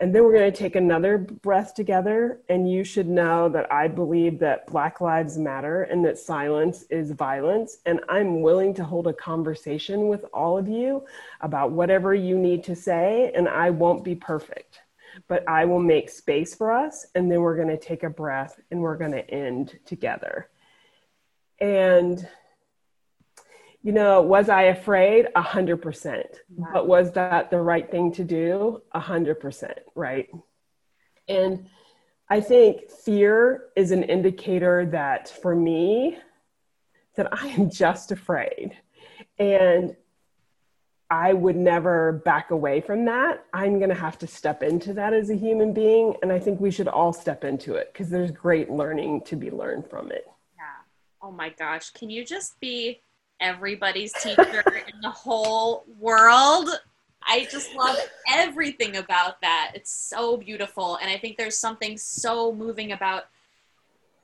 [0.01, 2.41] And then we're going to take another breath together.
[2.49, 7.11] And you should know that I believe that Black Lives Matter and that silence is
[7.11, 7.79] violence.
[7.85, 11.05] And I'm willing to hold a conversation with all of you
[11.43, 13.31] about whatever you need to say.
[13.35, 14.81] And I won't be perfect,
[15.29, 17.07] but I will make space for us.
[17.15, 20.49] And then we're going to take a breath and we're going to end together.
[21.61, 22.27] And
[23.83, 25.29] you know, was I afraid?
[25.35, 26.41] A hundred percent.
[26.73, 28.83] But was that the right thing to do?
[28.93, 30.29] A hundred percent, right?
[31.29, 31.69] And
[32.29, 36.19] I think fear is an indicator that for me,
[37.17, 38.77] that I am just afraid.
[39.39, 39.97] And
[41.11, 43.45] I would never back away from that.
[43.53, 46.15] I'm going to have to step into that as a human being.
[46.23, 49.51] And I think we should all step into it because there's great learning to be
[49.51, 50.25] learned from it.
[50.57, 50.63] Yeah.
[51.21, 51.91] Oh my gosh.
[51.91, 53.03] Can you just be
[53.41, 56.69] everybody's teacher in the whole world?
[57.23, 57.97] I just love
[58.29, 59.73] everything about that.
[59.75, 60.97] It's so beautiful.
[60.97, 63.25] And I think there's something so moving about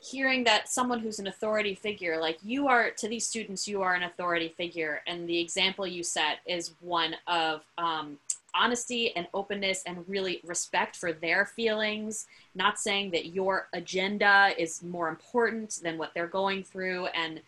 [0.00, 3.94] hearing that someone who's an authority figure, like you are to these students, you are
[3.94, 5.02] an authority figure.
[5.06, 8.18] And the example you set is one of um,
[8.54, 14.82] honesty and openness and really respect for their feelings, not saying that your agenda is
[14.82, 17.06] more important than what they're going through.
[17.06, 17.40] And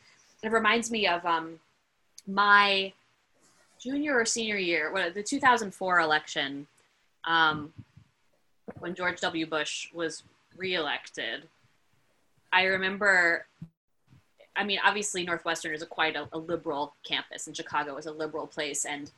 [0.42, 1.58] it reminds me of um,
[2.26, 2.92] my
[3.80, 6.66] junior or senior year, what, the 2004 election,
[7.24, 7.72] um,
[8.80, 9.46] when George W.
[9.46, 10.22] Bush was
[10.56, 11.44] reelected.
[12.52, 13.46] I remember,
[14.56, 18.12] I mean, obviously Northwestern is a quite a, a liberal campus, and Chicago is a
[18.12, 19.10] liberal place, and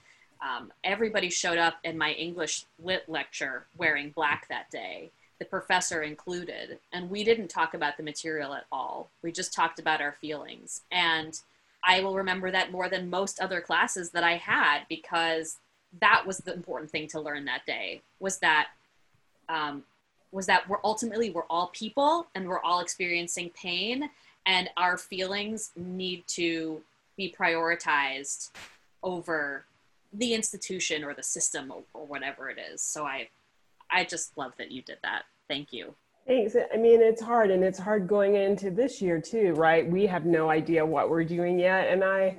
[0.43, 6.03] um, everybody showed up in my English lit lecture wearing black that day, the professor
[6.03, 9.11] included, and we didn't talk about the material at all.
[9.23, 11.41] We just talked about our feelings, and
[11.83, 15.59] I will remember that more than most other classes that I had because
[16.01, 18.69] that was the important thing to learn that day was that
[19.49, 19.83] um,
[20.33, 24.09] was that we're ultimately we're all people and we're all experiencing pain
[24.47, 26.81] and our feelings need to
[27.17, 28.51] be prioritized
[29.03, 29.65] over
[30.13, 33.29] the institution or the system or, or whatever it is so i
[33.93, 35.95] i just love that you did that thank you
[36.27, 36.55] Thanks.
[36.73, 39.91] I mean, it's hard and it's hard going into this year too, right?
[39.91, 41.89] We have no idea what we're doing yet.
[41.89, 42.37] And I,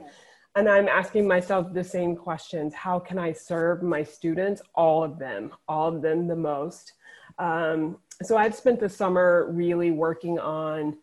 [0.56, 2.74] and I'm asking myself the same questions.
[2.74, 4.62] How can I serve my students?
[4.76, 6.94] All of them, all of them the most.
[7.40, 10.98] Um, so I've spent the summer really working on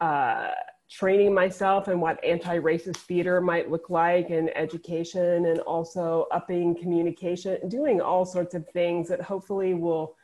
[0.00, 0.52] uh,
[0.92, 7.66] training myself and what anti-racist theater might look like and education and also upping communication,
[7.68, 10.16] doing all sorts of things that hopefully will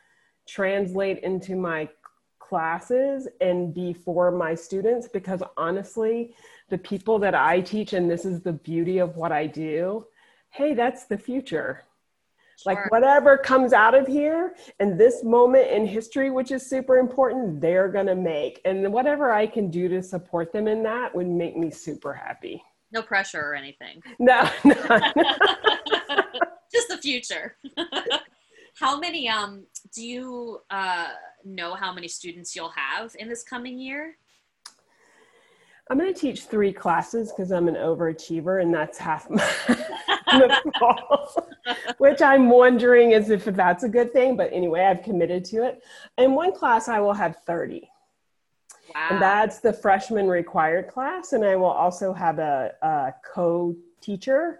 [0.47, 1.89] translate into my
[2.37, 6.35] classes and be for my students because honestly,
[6.69, 10.05] the people that I teach, and this is the beauty of what I do,
[10.51, 11.83] hey, that's the future.
[12.61, 12.73] Sure.
[12.73, 17.61] Like whatever comes out of here and this moment in history, which is super important,
[17.61, 18.59] they're gonna make.
[18.65, 22.61] And whatever I can do to support them in that would make me super happy.
[22.91, 24.73] no pressure or anything No, no.
[26.73, 27.55] just the future
[28.79, 31.09] how many um do you uh
[31.43, 34.15] know how many students you'll have in this coming year
[35.91, 39.43] I'm going to teach three classes because I'm an overachiever, and that's half my
[40.31, 41.47] the fall,
[41.97, 44.35] which I'm wondering is if that's a good thing.
[44.35, 45.83] But anyway, I've committed to it.
[46.17, 47.89] In one class, I will have 30,
[48.93, 54.59] wow and that's the freshman required class, and I will also have a, a co-teacher.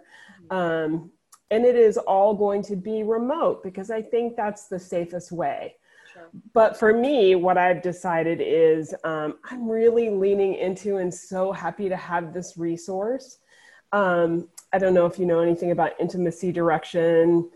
[0.50, 1.10] Um,
[1.52, 5.74] and it is all going to be remote because I think that's the safest way
[6.12, 6.28] Sure.
[6.54, 11.88] but for me what i've decided is um, i'm really leaning into and so happy
[11.88, 13.38] to have this resource
[13.92, 17.48] um, i don't know if you know anything about intimacy direction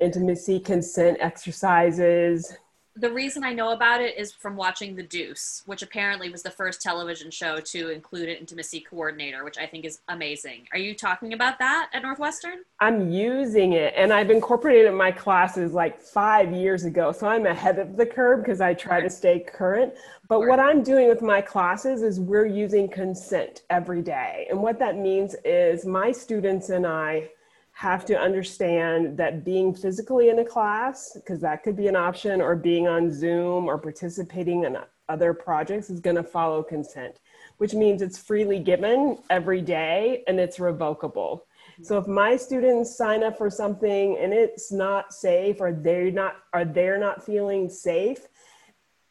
[0.00, 2.56] intimacy consent exercises
[2.94, 6.50] the reason I know about it is from watching The Deuce, which apparently was the
[6.50, 10.68] first television show to include an intimacy coordinator, which I think is amazing.
[10.72, 12.58] Are you talking about that at Northwestern?
[12.80, 17.12] I'm using it and I've incorporated it in my classes like five years ago.
[17.12, 19.94] So I'm ahead of the curve because I try to stay current.
[20.28, 24.46] But what I'm doing with my classes is we're using consent every day.
[24.50, 27.30] And what that means is my students and I
[27.72, 32.40] have to understand that being physically in a class, because that could be an option,
[32.40, 34.76] or being on Zoom or participating in
[35.08, 37.18] other projects is going to follow consent,
[37.58, 41.46] which means it's freely given every day and it's revocable.
[41.72, 41.84] Mm-hmm.
[41.84, 46.36] So if my students sign up for something and it's not safe or they're not
[46.52, 48.26] are they're not feeling safe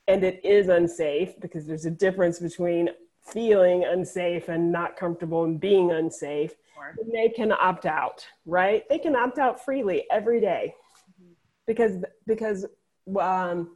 [0.07, 2.89] and it is unsafe because there's a difference between
[3.23, 6.55] feeling unsafe and not comfortable and being unsafe
[7.11, 8.87] they can opt out, right?
[8.89, 10.73] They can opt out freely every day.
[11.67, 12.65] because because
[13.19, 13.75] um,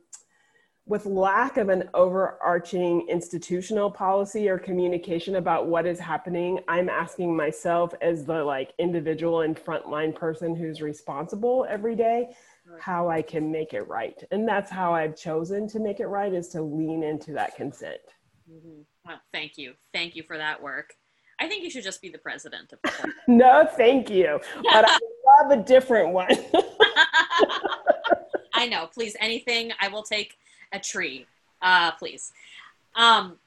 [0.87, 7.35] with lack of an overarching institutional policy or communication about what is happening, I'm asking
[7.35, 12.29] myself as the like individual and frontline person who's responsible every day
[12.79, 14.21] how I can make it right.
[14.31, 17.99] And that's how I've chosen to make it right is to lean into that consent.
[18.51, 18.81] Mm-hmm.
[19.05, 19.73] Well, thank you.
[19.93, 20.93] Thank you for that work.
[21.39, 24.39] I think you should just be the president of the No, thank you.
[24.63, 24.99] But I
[25.41, 26.29] love a different one.
[28.53, 28.87] I know.
[28.93, 29.71] Please, anything.
[29.79, 30.37] I will take
[30.71, 31.25] a tree.
[31.61, 32.31] Uh, please.
[32.95, 33.37] Um,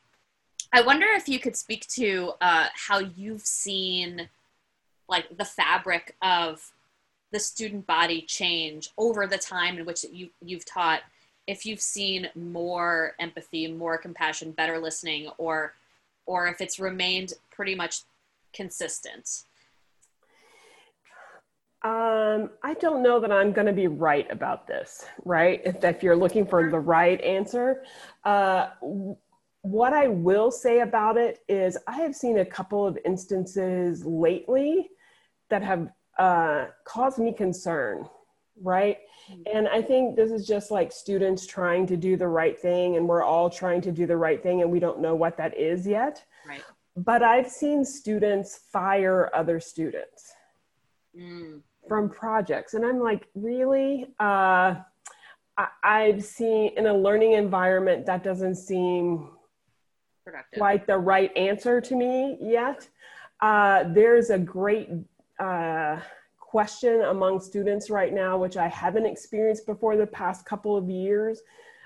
[0.73, 4.29] I wonder if you could speak to uh, how you've seen
[5.09, 6.73] like the fabric of
[7.33, 11.01] the student body change over the time in which you you've taught
[11.47, 15.75] if you've seen more empathy more compassion better listening or
[16.29, 18.03] or if it's remained pretty much
[18.53, 19.45] consistent?
[21.83, 25.63] Um, I don't know that I'm going to be right about this, right?
[25.65, 27.83] If, if you're looking for the right answer.
[28.25, 28.69] Uh,
[29.63, 34.91] what I will say about it is I have seen a couple of instances lately
[35.51, 38.07] that have uh, caused me concern,
[38.63, 38.99] right?
[39.31, 39.43] Mm-hmm.
[39.57, 43.09] And I think this is just like students trying to do the right thing, and
[43.09, 45.87] we're all trying to do the right thing, and we don't know what that is
[45.87, 46.25] yet.
[46.47, 46.63] Right.
[46.97, 50.33] But I've seen students fire other students
[51.17, 51.61] mm.
[51.87, 54.07] from projects, and I'm like, really?
[54.19, 54.77] Uh,
[55.83, 59.31] I- have seen in a learning environment that doesn't seem
[60.25, 60.59] Productive.
[60.59, 62.89] quite the right answer to me yet.
[63.41, 64.89] Uh, there's a great
[65.39, 66.01] uh,
[66.49, 71.43] question among students right now, which I haven't experienced before the past couple of years,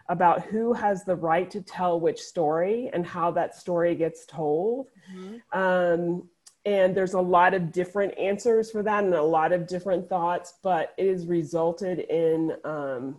[0.09, 4.87] about who has the right to tell which story and how that story gets told.
[5.13, 5.59] Mm-hmm.
[5.59, 6.29] Um,
[6.65, 10.55] and there's a lot of different answers for that and a lot of different thoughts,
[10.63, 13.17] but it has resulted in, um,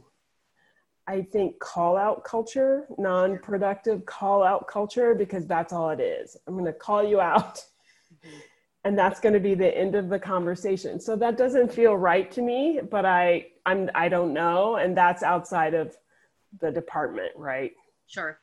[1.07, 6.37] I think, call out culture, non productive call out culture, because that's all it is.
[6.47, 7.65] I'm going to call you out.
[8.85, 10.99] And that's going to be the end of the conversation.
[10.99, 15.23] So that doesn't feel right to me but i i'm i don't know and that's
[15.23, 15.95] outside of
[16.59, 17.71] the department right?
[18.07, 18.39] Sure.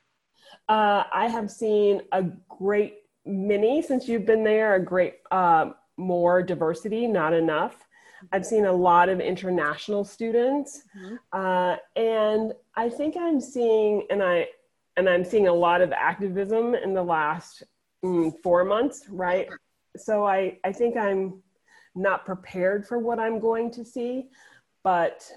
[0.67, 6.41] Uh, i have seen a great many since you've been there a great uh, more
[6.41, 7.87] diversity not enough.
[8.31, 11.15] I've seen a lot of international students mm-hmm.
[11.33, 14.47] uh, and i think i'm seeing and i
[14.97, 17.63] and i'm seeing a lot of activism in the last
[18.03, 19.47] mm, four months right?
[19.47, 19.59] Sure
[19.97, 21.41] so I, I think I'm
[21.95, 24.27] not prepared for what I'm going to see,
[24.83, 25.29] but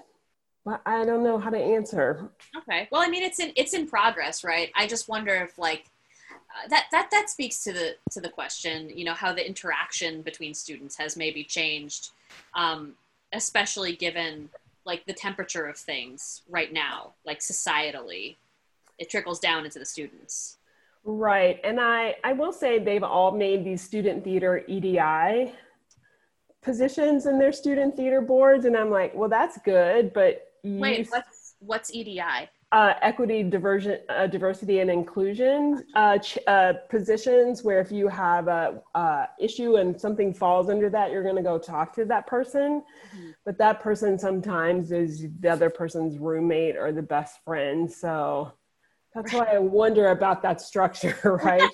[0.85, 2.29] I don't know how to answer.
[2.57, 2.87] Okay.
[2.91, 4.71] Well, I mean, it's in it's in progress, right?
[4.75, 5.85] I just wonder if like
[6.31, 10.21] uh, that that that speaks to the to the question, you know, how the interaction
[10.21, 12.11] between students has maybe changed,
[12.55, 12.93] um,
[13.33, 14.49] especially given
[14.85, 18.35] like the temperature of things right now, like societally,
[18.97, 20.57] it trickles down into the students.
[21.07, 21.59] Right.
[21.63, 25.53] And I, I will say they've all made these student theater EDI
[26.63, 28.65] positions in their student theater boards.
[28.65, 30.13] And I'm like, well, that's good.
[30.13, 32.49] But wait, what's, what's EDI?
[32.71, 38.47] Uh, equity, diversion, uh, diversity, and inclusion uh, ch- uh, positions where if you have
[38.47, 42.81] a issue and something falls under that, you're going to go talk to that person.
[43.15, 43.29] Mm-hmm.
[43.45, 47.89] But that person sometimes is the other person's roommate or the best friend.
[47.89, 48.51] So
[49.15, 51.71] that's why I wonder about that structure, right?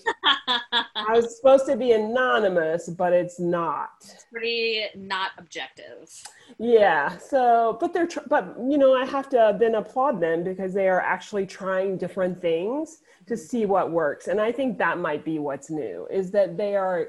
[0.48, 3.89] I was supposed to be anonymous, but it's not.
[4.02, 6.10] It's pretty not objective.
[6.60, 7.18] Yeah.
[7.18, 10.88] So, but they're, tr- but you know, I have to then applaud them because they
[10.88, 13.44] are actually trying different things to mm-hmm.
[13.44, 14.28] see what works.
[14.28, 17.08] And I think that might be what's new is that they are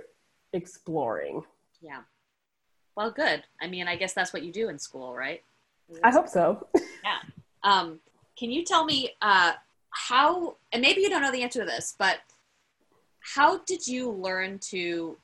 [0.54, 1.42] exploring.
[1.82, 2.00] Yeah.
[2.96, 3.42] Well, good.
[3.60, 5.42] I mean, I guess that's what you do in school, right?
[6.02, 6.66] I hope so.
[6.74, 7.18] yeah.
[7.62, 8.00] Um,
[8.38, 9.52] can you tell me uh,
[9.92, 10.56] how?
[10.72, 12.18] And maybe you don't know the answer to this, but
[13.20, 15.16] how did you learn to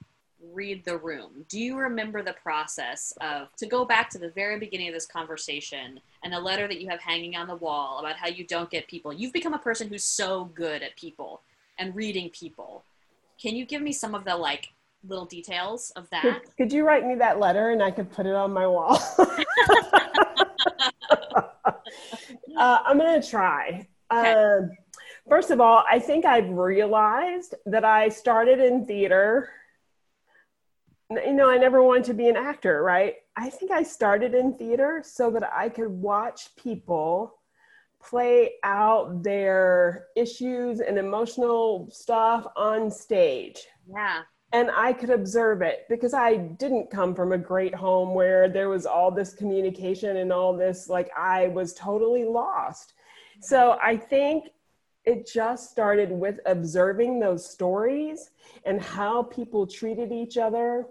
[0.53, 1.45] read the room?
[1.49, 5.07] Do you remember the process of to go back to the very beginning of this
[5.07, 8.71] conversation and the letter that you have hanging on the wall about how you don't
[8.71, 9.13] get people?
[9.13, 11.41] You've become a person who's so good at people
[11.79, 12.85] and reading people.
[13.41, 14.69] Can you give me some of the like
[15.09, 16.23] little details of that?
[16.23, 18.99] Could, could you write me that letter and I could put it on my wall?
[22.57, 23.87] uh, I'm going to try.
[24.13, 24.33] Okay.
[24.33, 24.71] Um,
[25.29, 29.51] first of all, I think I've realized that I started in theater.
[31.11, 33.15] You know, I never wanted to be an actor, right?
[33.37, 37.35] I think I started in theater so that I could watch people
[38.03, 44.23] play out their issues and emotional stuff on stage Yeah.
[44.53, 48.69] and I could observe it because I didn't come from a great home where there
[48.69, 52.93] was all this communication and all this, like, I was totally lost.
[53.41, 54.49] So I think
[55.05, 58.31] it just started with observing those stories
[58.65, 60.87] and how people treated each other.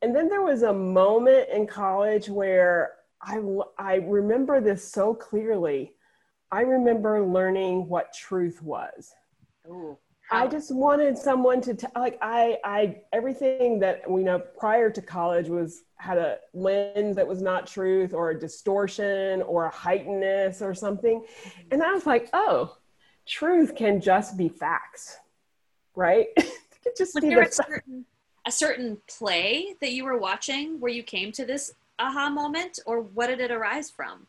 [0.00, 3.40] And then there was a moment in college where I,
[3.78, 5.92] I remember this so clearly.
[6.50, 9.14] I remember learning what truth was.
[9.68, 9.96] Ooh.
[10.32, 15.02] I just wanted someone to t- like I I everything that we know prior to
[15.02, 20.62] college was had a lens that was not truth or a distortion or a heightenedness
[20.62, 21.24] or something,
[21.70, 22.76] and I was like, oh,
[23.26, 25.18] truth can just be facts,
[25.94, 26.28] right?
[26.36, 26.52] it
[26.82, 28.04] could just was be there the a certain,
[28.46, 33.02] a certain play that you were watching where you came to this aha moment or
[33.02, 34.26] what did it arise from?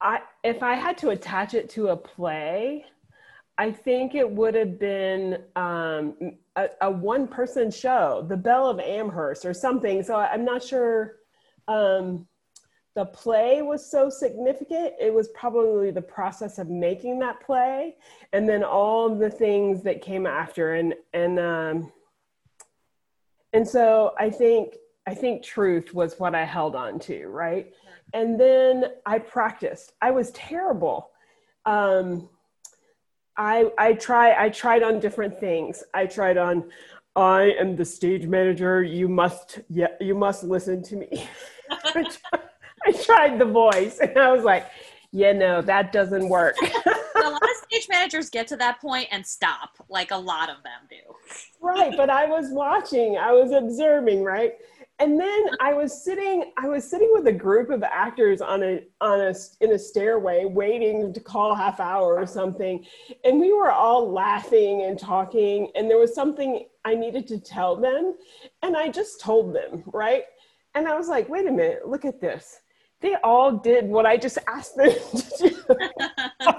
[0.00, 2.86] I if I had to attach it to a play,
[3.58, 8.80] I think it would have been um, a, a one person show, The Belle of
[8.80, 10.02] Amherst or something.
[10.02, 11.16] So I'm not sure
[11.66, 12.26] um,
[12.94, 14.94] the play was so significant.
[15.00, 17.96] It was probably the process of making that play
[18.32, 20.74] and then all the things that came after.
[20.74, 21.92] And, and, um,
[23.52, 24.74] and so I think,
[25.06, 27.72] I think truth was what I held on to, right?
[28.12, 29.92] And then I practiced.
[30.02, 31.10] I was terrible.
[31.64, 32.28] Um,
[33.36, 35.82] I I try I tried on different things.
[35.94, 36.70] I tried on
[37.14, 38.82] I am the stage manager.
[38.82, 41.28] You must yeah you must listen to me.
[41.70, 44.66] I tried the voice and I was like,
[45.10, 46.56] yeah, no, that doesn't work.
[46.62, 50.62] a lot of stage managers get to that point and stop like a lot of
[50.62, 50.96] them do
[51.66, 54.54] right, but I was watching, I was observing, right?
[54.98, 58.82] And then I was sitting, I was sitting with a group of actors on a
[59.02, 62.84] on a in a stairway waiting to call half hour or something.
[63.24, 67.76] And we were all laughing and talking, and there was something I needed to tell
[67.76, 68.14] them.
[68.62, 70.24] And I just told them, right?
[70.74, 72.60] And I was like, wait a minute, look at this.
[73.00, 75.56] They all did what I just asked them to do.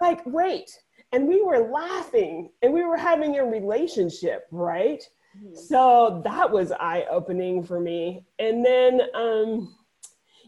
[0.00, 0.70] like, wait.
[1.12, 5.02] And we were laughing and we were having a relationship, right?
[5.54, 8.24] So that was eye opening for me.
[8.38, 9.74] And then, um,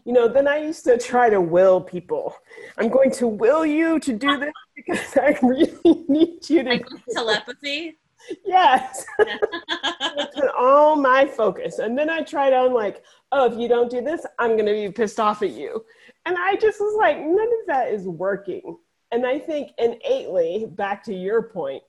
[0.05, 2.35] you know, then I used to try to will people.
[2.77, 6.69] I'm going to will you to do this because I really need you to.
[6.69, 7.97] like telepathy
[8.45, 9.05] Yes.
[9.17, 11.79] Put all my focus.
[11.79, 14.73] And then I tried on, like, oh, if you don't do this, I'm going to
[14.73, 15.83] be pissed off at you.
[16.25, 18.77] And I just was like, none of that is working.
[19.11, 21.81] And I think innately, back to your point,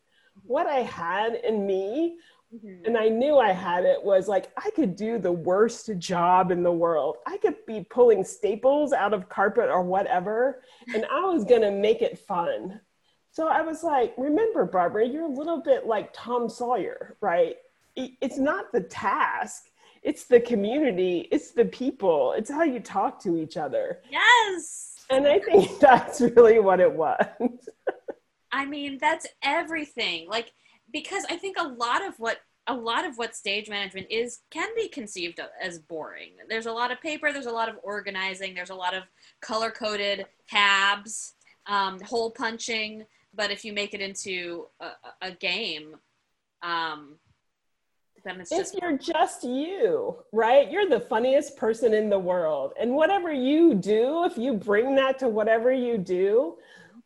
[0.43, 2.17] what I had in me
[2.55, 2.85] Mhm.
[2.87, 6.63] and I knew I had it was like I could do the worst job in
[6.65, 7.19] the world.
[7.27, 10.63] I could be pulling staples out of carpet or whatever,
[10.95, 12.81] and I was gonna make it fun.
[13.31, 17.57] So I was like, remember, Barbara, you're a little bit like Tom Sawyer, right?
[17.95, 19.71] It's not the task,
[20.03, 24.01] it's the community, it's the people, it's how you talk to each other.
[24.11, 27.69] yes And I think that's really what it was.
[28.53, 30.29] I mean, that's everything.
[30.29, 30.53] Like
[30.93, 34.69] because I think a lot of what a lot of what stage management is can
[34.77, 36.33] be conceived as boring.
[36.49, 39.05] There's a lot of paper, there's a lot of organizing, there's a lot of
[39.41, 41.35] color coded tabs,
[41.67, 43.05] um, hole punching.
[43.35, 44.91] But if you make it into a,
[45.23, 45.97] a- game,
[46.63, 47.15] um,
[48.25, 50.71] then it's if just you're just you, right?
[50.71, 52.73] You're the funniest person in the world.
[52.79, 56.57] And whatever you do, if you bring that to whatever you do,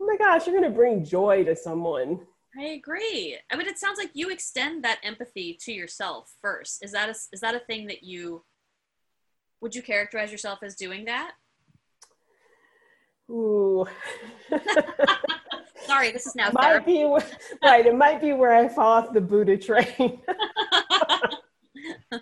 [0.00, 2.20] oh my gosh, you're going to bring joy to someone.
[2.58, 3.36] I agree.
[3.50, 6.84] I mean, it sounds like you extend that empathy to yourself first.
[6.84, 8.44] Is that a, is that a thing that you
[9.60, 11.32] would you characterize yourself as doing that?
[13.30, 13.86] Ooh.
[15.86, 16.98] Sorry, this is now might therapy.
[16.98, 17.24] be where,
[17.62, 17.86] right.
[17.86, 20.20] It might be where I fall off the Buddha train.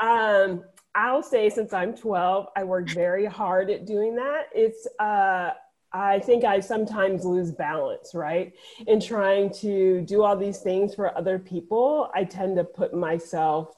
[0.00, 0.64] um,
[0.94, 4.44] I'll say since I'm 12, I worked very hard at doing that.
[4.54, 5.50] It's uh,
[5.92, 8.54] I think I sometimes lose balance, right?
[8.86, 13.74] In trying to do all these things for other people, I tend to put myself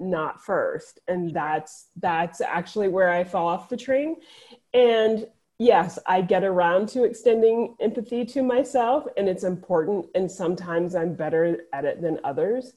[0.00, 4.16] not first, and that's that's actually where I fall off the train.
[4.74, 5.26] And
[5.58, 10.06] yes, I get around to extending empathy to myself, and it's important.
[10.14, 12.72] And sometimes I'm better at it than others.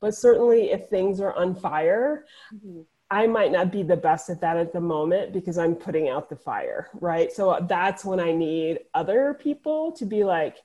[0.00, 2.24] But certainly, if things are on fire,
[2.54, 2.82] mm-hmm.
[3.10, 6.28] I might not be the best at that at the moment because I'm putting out
[6.28, 7.32] the fire, right?
[7.32, 10.58] So that's when I need other people to be like,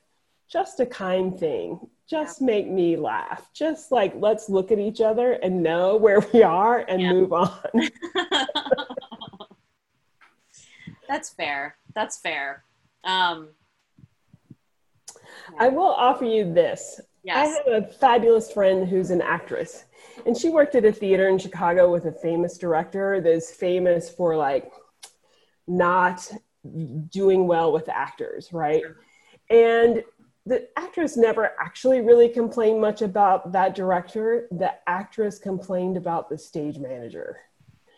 [0.47, 2.45] just a kind thing, just yeah.
[2.45, 3.49] make me laugh.
[3.53, 7.13] Just like, let's look at each other and know where we are and yeah.
[7.13, 7.59] move on.
[11.07, 11.77] that's fair.
[11.95, 12.63] That's fair.
[13.03, 13.49] Um,
[15.51, 15.57] yeah.
[15.59, 17.01] I will offer you this.
[17.25, 17.59] Yes.
[17.65, 19.85] I have a fabulous friend who's an actress,
[20.27, 24.37] and she worked at a theater in Chicago with a famous director that's famous for
[24.37, 24.71] like
[25.67, 26.31] not
[27.09, 28.83] doing well with actors, right?
[29.49, 30.03] And
[30.45, 34.47] the actress never actually really complained much about that director.
[34.51, 37.39] The actress complained about the stage manager.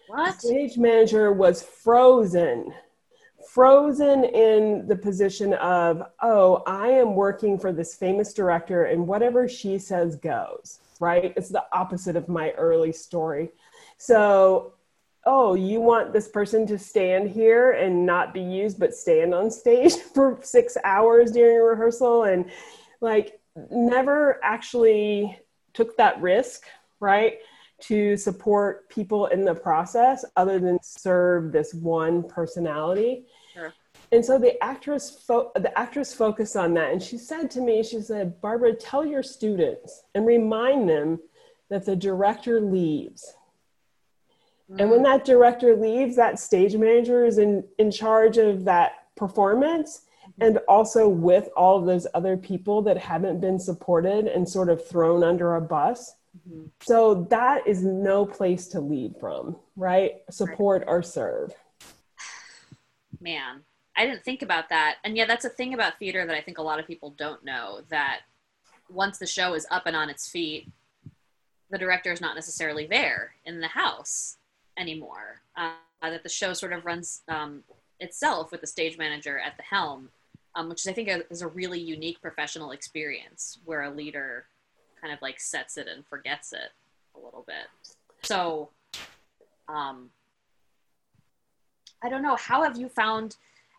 [0.07, 0.35] What?
[0.35, 2.73] The stage manager was frozen
[3.47, 9.47] frozen in the position of, oh, I am working for this famous director and whatever
[9.47, 11.33] she says goes, right?
[11.35, 13.49] It's the opposite of my early story.
[13.97, 14.73] So,
[15.25, 19.49] oh, you want this person to stand here and not be used, but stand on
[19.49, 22.45] stage for six hours during a rehearsal and
[23.01, 23.39] like
[23.71, 25.37] never actually
[25.73, 26.65] took that risk,
[26.99, 27.39] right?
[27.81, 33.25] To support people in the process other than serve this one personality
[34.11, 37.83] and so the actress fo- the actress focused on that and she said to me
[37.83, 41.19] she said barbara tell your students and remind them
[41.69, 43.35] that the director leaves
[44.69, 44.79] mm-hmm.
[44.79, 50.01] and when that director leaves that stage manager is in in charge of that performance
[50.23, 50.43] mm-hmm.
[50.43, 54.85] and also with all of those other people that haven't been supported and sort of
[54.87, 56.13] thrown under a bus
[56.47, 56.65] mm-hmm.
[56.81, 60.89] so that is no place to lead from right support right.
[60.89, 61.53] or serve
[63.19, 63.63] man
[63.97, 64.97] I didn't think about that.
[65.03, 67.43] And yeah, that's a thing about theater that I think a lot of people don't
[67.43, 68.21] know that
[68.89, 70.69] once the show is up and on its feet,
[71.69, 74.37] the director is not necessarily there in the house
[74.77, 75.41] anymore.
[75.55, 75.71] Uh,
[76.01, 77.63] that the show sort of runs um,
[77.99, 80.09] itself with the stage manager at the helm,
[80.55, 84.45] um, which I think is a really unique professional experience where a leader
[85.01, 86.71] kind of like sets it and forgets it
[87.15, 87.67] a little bit.
[88.23, 88.69] So,
[89.67, 90.11] um,
[92.03, 92.35] I don't know.
[92.35, 93.37] How have you found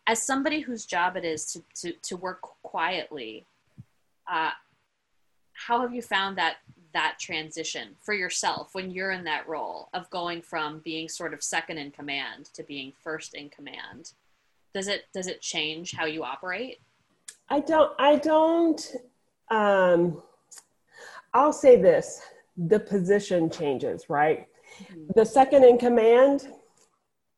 [0.09, 3.45] as somebody whose job it is to, to, to work quietly,
[4.29, 4.51] uh,
[5.53, 6.57] how have you found that
[6.95, 11.43] that transition for yourself when you're in that role of going from being sort of
[11.43, 14.13] second in command to being first in command?
[14.73, 16.81] Does it does it change how you operate?
[17.51, 18.97] I don't I don't
[19.51, 20.23] um
[21.35, 22.23] I'll say this,
[22.57, 24.47] the position changes, right?
[24.85, 25.09] Mm-hmm.
[25.15, 26.49] The second in command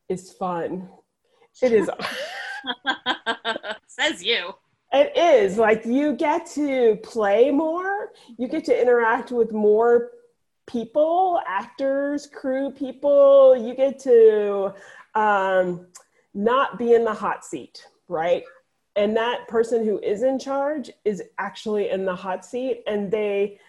[0.07, 0.87] is fun.
[1.61, 1.89] It is
[3.87, 4.55] Says you.
[4.93, 10.11] It is like you get to play more, you get to interact with more
[10.67, 13.55] people, actors, crew people.
[13.55, 14.73] You get to
[15.15, 15.87] um,
[16.33, 18.43] not be in the hot seat, right?
[18.95, 23.59] And that person who is in charge is actually in the hot seat, and they,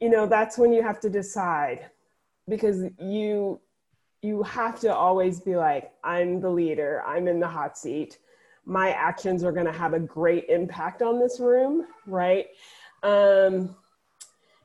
[0.00, 1.86] you know, that's when you have to decide
[2.48, 3.60] because you
[4.24, 8.18] you have to always be like, I'm the leader, I'm in the hot seat.
[8.64, 12.46] My actions are going to have a great impact on this room, right?
[13.02, 13.76] Um,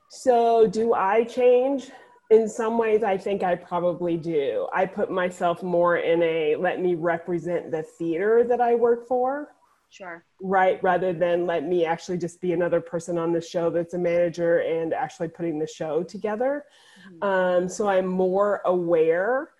[0.08, 1.90] so, do I change?
[2.30, 4.66] In some ways, I think I probably do.
[4.72, 9.48] I put myself more in a let me represent the theater that I work for.
[9.90, 10.24] Sure.
[10.40, 13.98] Right, rather than let me actually just be another person on the show that's a
[13.98, 16.64] manager and actually putting the show together.
[17.12, 17.22] Mm-hmm.
[17.22, 19.50] Um, so I'm more aware.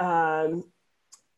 [0.00, 0.64] Um,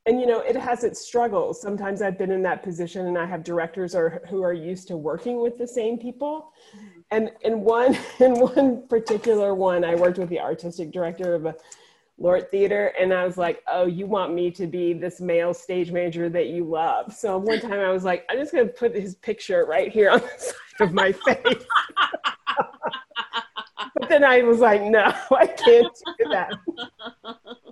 [0.07, 1.61] and you know, it has its struggles.
[1.61, 4.97] Sometimes I've been in that position, and I have directors or who are used to
[4.97, 6.53] working with the same people.
[6.77, 7.01] Mm-hmm.
[7.11, 11.55] And in one in one particular one, I worked with the artistic director of a
[12.19, 15.91] LORT Theater, and I was like, "Oh, you want me to be this male stage
[15.91, 18.95] manager that you love?" So one time I was like, "I'm just going to put
[18.95, 21.65] his picture right here on the side of my face."
[24.05, 26.53] but then I was like, no, I can't do that.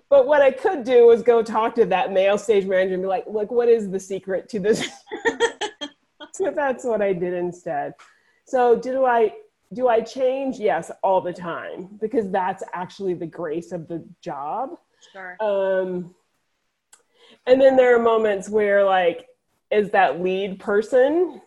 [0.09, 3.07] but what I could do was go talk to that male stage manager and be
[3.07, 4.89] like, look, what is the secret to this?
[6.33, 7.95] so that's what I did instead.
[8.47, 9.35] So do I
[9.75, 10.59] do I change?
[10.59, 14.71] Yes, all the time because that's actually the grace of the job.
[15.13, 15.37] Sure.
[15.41, 16.15] Um,
[17.47, 19.27] and then there are moments where, like,
[19.71, 21.41] is that lead person,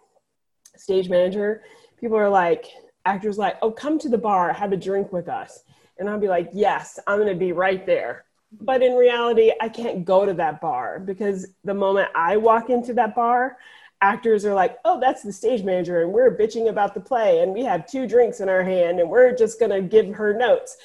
[0.75, 1.63] stage manager,
[1.99, 2.65] people are like,
[3.05, 5.63] actors like, oh, come to the bar, have a drink with us.
[5.97, 8.25] And I'll be like, yes, I'm going to be right there.
[8.61, 12.93] But in reality, I can't go to that bar because the moment I walk into
[12.93, 13.57] that bar,
[14.01, 17.53] actors are like, oh, that's the stage manager, and we're bitching about the play, and
[17.53, 20.77] we have two drinks in our hand, and we're just going to give her notes.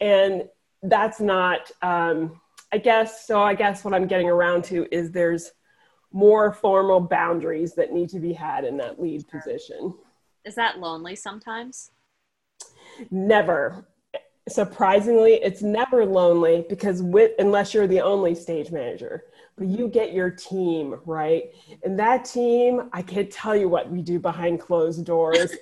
[0.00, 0.48] And
[0.82, 2.40] that's not, um,
[2.72, 5.52] I guess, so I guess what I'm getting around to is there's
[6.12, 9.94] more formal boundaries that need to be had in that lead position.
[10.48, 11.90] Is that lonely sometimes?
[13.10, 13.86] Never.
[14.48, 19.24] Surprisingly, it's never lonely because with unless you're the only stage manager,
[19.58, 21.50] but you get your team, right?
[21.84, 25.54] And that team, I can't tell you what we do behind closed doors.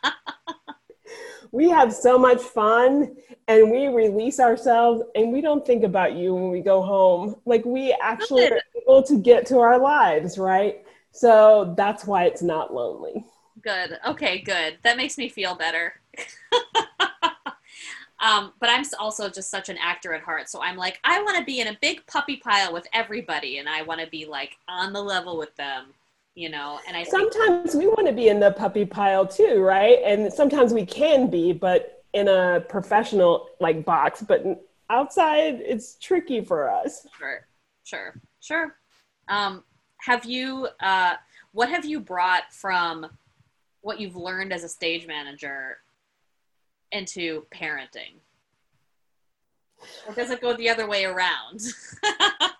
[1.50, 3.16] we have so much fun
[3.48, 7.36] and we release ourselves and we don't think about you when we go home.
[7.46, 10.84] Like we actually are able to get to our lives, right?
[11.10, 13.24] So that's why it's not lonely.
[13.66, 13.98] Good.
[14.06, 14.78] Okay, good.
[14.84, 15.94] That makes me feel better.
[18.20, 20.48] um, but I'm also just such an actor at heart.
[20.48, 23.68] So I'm like, I want to be in a big puppy pile with everybody and
[23.68, 25.86] I want to be like on the level with them,
[26.36, 26.78] you know?
[26.86, 29.98] And I think, sometimes we want to be in the puppy pile too, right?
[30.04, 34.44] And sometimes we can be, but in a professional like box, but
[34.90, 37.04] outside it's tricky for us.
[37.18, 37.48] sure,
[37.82, 38.76] sure, sure.
[39.26, 39.64] Um,
[40.02, 41.14] have you, uh,
[41.50, 43.08] what have you brought from
[43.86, 45.76] what you've learned as a stage manager
[46.90, 48.18] into parenting?
[50.08, 51.60] Or does it go the other way around?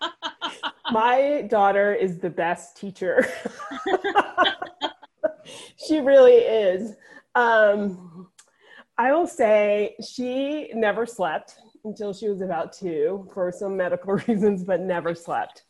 [0.91, 3.27] My daughter is the best teacher.
[5.75, 6.95] she really is.
[7.35, 8.29] Um,
[8.97, 14.63] I will say she never slept until she was about two for some medical reasons,
[14.63, 15.65] but never slept.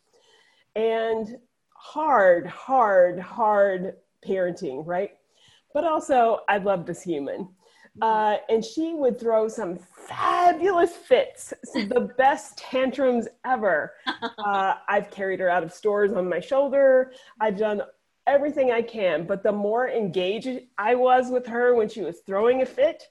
[0.75, 1.39] And
[1.73, 5.16] hard, hard, hard parenting, right?
[5.77, 7.49] But also, I love this human.
[8.01, 13.93] Uh, and she would throw some fabulous fits, the best tantrums ever.
[14.39, 17.11] Uh, I've carried her out of stores on my shoulder.
[17.39, 17.83] I've done
[18.25, 22.63] everything I can, but the more engaged I was with her when she was throwing
[22.63, 23.03] a fit,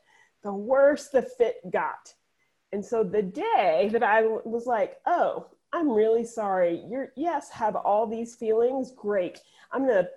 [0.43, 2.13] the worse the fit got.
[2.73, 6.83] And so the day that I was like, oh, I'm really sorry.
[6.89, 8.91] You're, yes, have all these feelings.
[8.91, 9.41] Great.
[9.71, 10.11] I'm going to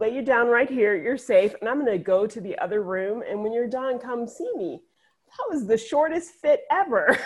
[0.00, 0.96] lay you down right here.
[0.96, 1.54] You're safe.
[1.60, 3.22] And I'm going to go to the other room.
[3.28, 4.82] And when you're done, come see me.
[5.28, 7.16] That was the shortest fit ever.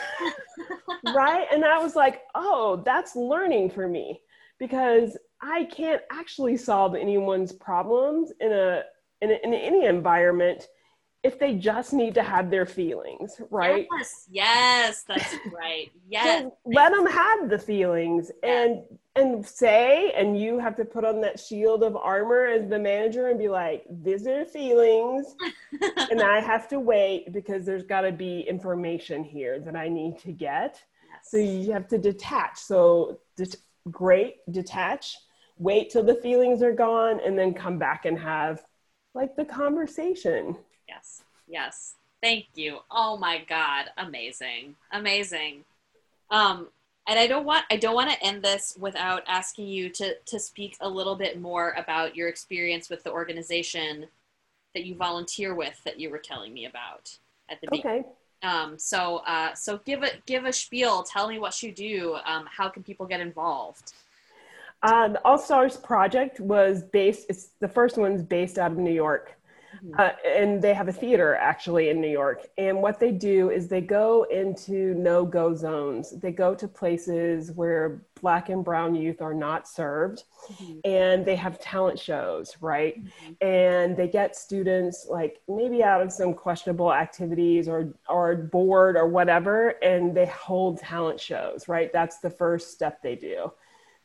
[1.15, 1.47] right.
[1.51, 4.21] And I was like, oh, that's learning for me
[4.59, 8.83] because I can't actually solve anyone's problems in a,
[9.23, 10.67] in, in any environment
[11.25, 13.89] if they just need to have their feelings, right?
[13.99, 15.91] Yes, yes, that's right.
[16.07, 16.43] Yes.
[16.43, 18.83] So let them have the feelings and
[19.17, 23.29] and say and you have to put on that shield of armor as the manager
[23.29, 25.35] and be like these are feelings
[26.11, 30.19] and i have to wait because there's got to be information here that i need
[30.19, 30.81] to get
[31.23, 33.57] so you have to detach so det-
[33.91, 35.17] great detach
[35.59, 38.63] wait till the feelings are gone and then come back and have
[39.15, 40.57] like the conversation
[40.95, 41.95] Yes, yes.
[42.23, 42.79] Thank you.
[42.91, 45.65] Oh my God, amazing, amazing.
[46.31, 46.69] Um,
[47.07, 50.39] and I don't want I don't want to end this without asking you to to
[50.39, 54.07] speak a little bit more about your experience with the organization
[54.75, 57.17] that you volunteer with that you were telling me about
[57.51, 58.01] at the beginning.
[58.01, 58.09] okay
[58.43, 61.03] Um, so uh, so give a give a spiel.
[61.03, 62.17] Tell me what you do.
[62.25, 63.93] Um, how can people get involved?
[64.83, 68.93] Uh, the All Stars project was based, it's the first one's based out of New
[68.93, 69.35] York.
[69.83, 69.99] Mhm.
[69.99, 72.47] Uh, and they have a theater actually in New York.
[72.59, 76.11] And what they do is they go into no go zones.
[76.11, 80.25] They go to places where Black and Brown youth are not served.
[80.85, 83.03] And they have talent shows, right?
[83.41, 89.09] And they get students like maybe out of some questionable activities or, or bored or
[89.09, 89.71] whatever.
[89.83, 91.93] And they hold talent shows, right?
[91.93, 93.53] That's the first step they do.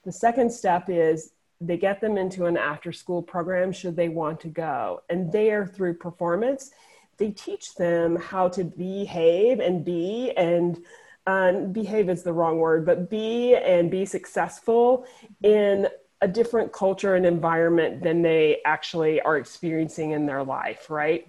[0.03, 1.32] The second step is
[1.62, 5.01] they get them into an after school program should they want to go.
[5.10, 6.72] And there, through performance,
[7.18, 10.80] they teach them how to behave and be and
[11.28, 15.05] um, behave is the wrong word, but be and be successful
[15.43, 15.88] in
[16.22, 21.28] a different culture and environment than they actually are experiencing in their life, right?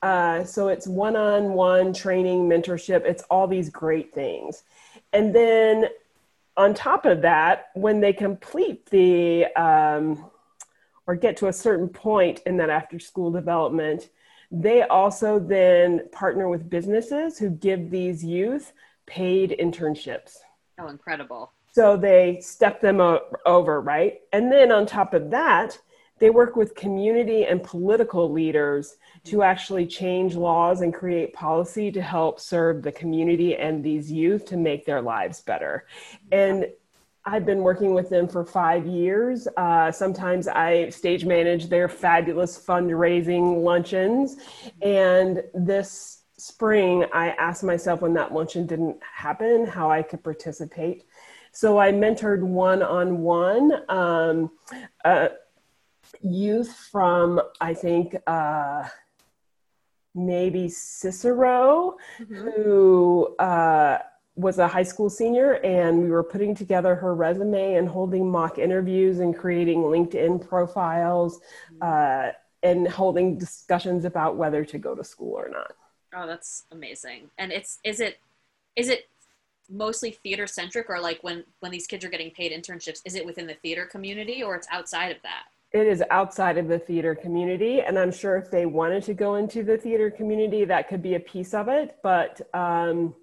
[0.00, 4.62] Uh, so it's one on one training, mentorship, it's all these great things.
[5.12, 5.86] And then
[6.56, 10.30] on top of that, when they complete the um,
[11.06, 14.10] or get to a certain point in that after school development,
[14.52, 18.74] They also then partner with businesses who give these youth
[19.06, 20.36] paid internships.
[20.78, 21.52] Oh, incredible.
[21.72, 23.00] So they step them
[23.46, 24.20] over, right?
[24.30, 25.78] And then on top of that,
[26.22, 32.00] they work with community and political leaders to actually change laws and create policy to
[32.00, 35.84] help serve the community and these youth to make their lives better.
[36.30, 36.66] And
[37.24, 39.48] I've been working with them for five years.
[39.56, 44.36] Uh, sometimes I stage manage their fabulous fundraising luncheons.
[44.80, 51.02] And this spring, I asked myself when that luncheon didn't happen how I could participate.
[51.50, 53.72] So I mentored one on one
[56.20, 58.88] youth from, I think, uh,
[60.14, 61.96] maybe Cicero,
[62.28, 63.98] who uh,
[64.34, 68.58] was a high school senior, and we were putting together her resume and holding mock
[68.58, 71.40] interviews and creating LinkedIn profiles
[71.80, 72.30] uh,
[72.62, 75.72] and holding discussions about whether to go to school or not.
[76.14, 77.30] Oh, that's amazing.
[77.38, 78.18] And it's is it
[78.76, 79.08] is it
[79.70, 83.24] mostly theater centric or like when when these kids are getting paid internships, is it
[83.24, 85.44] within the theater community or it's outside of that?
[85.72, 89.36] It is outside of the theater community and i'm sure if they wanted to go
[89.36, 93.14] into the theater community that could be a piece of it but um,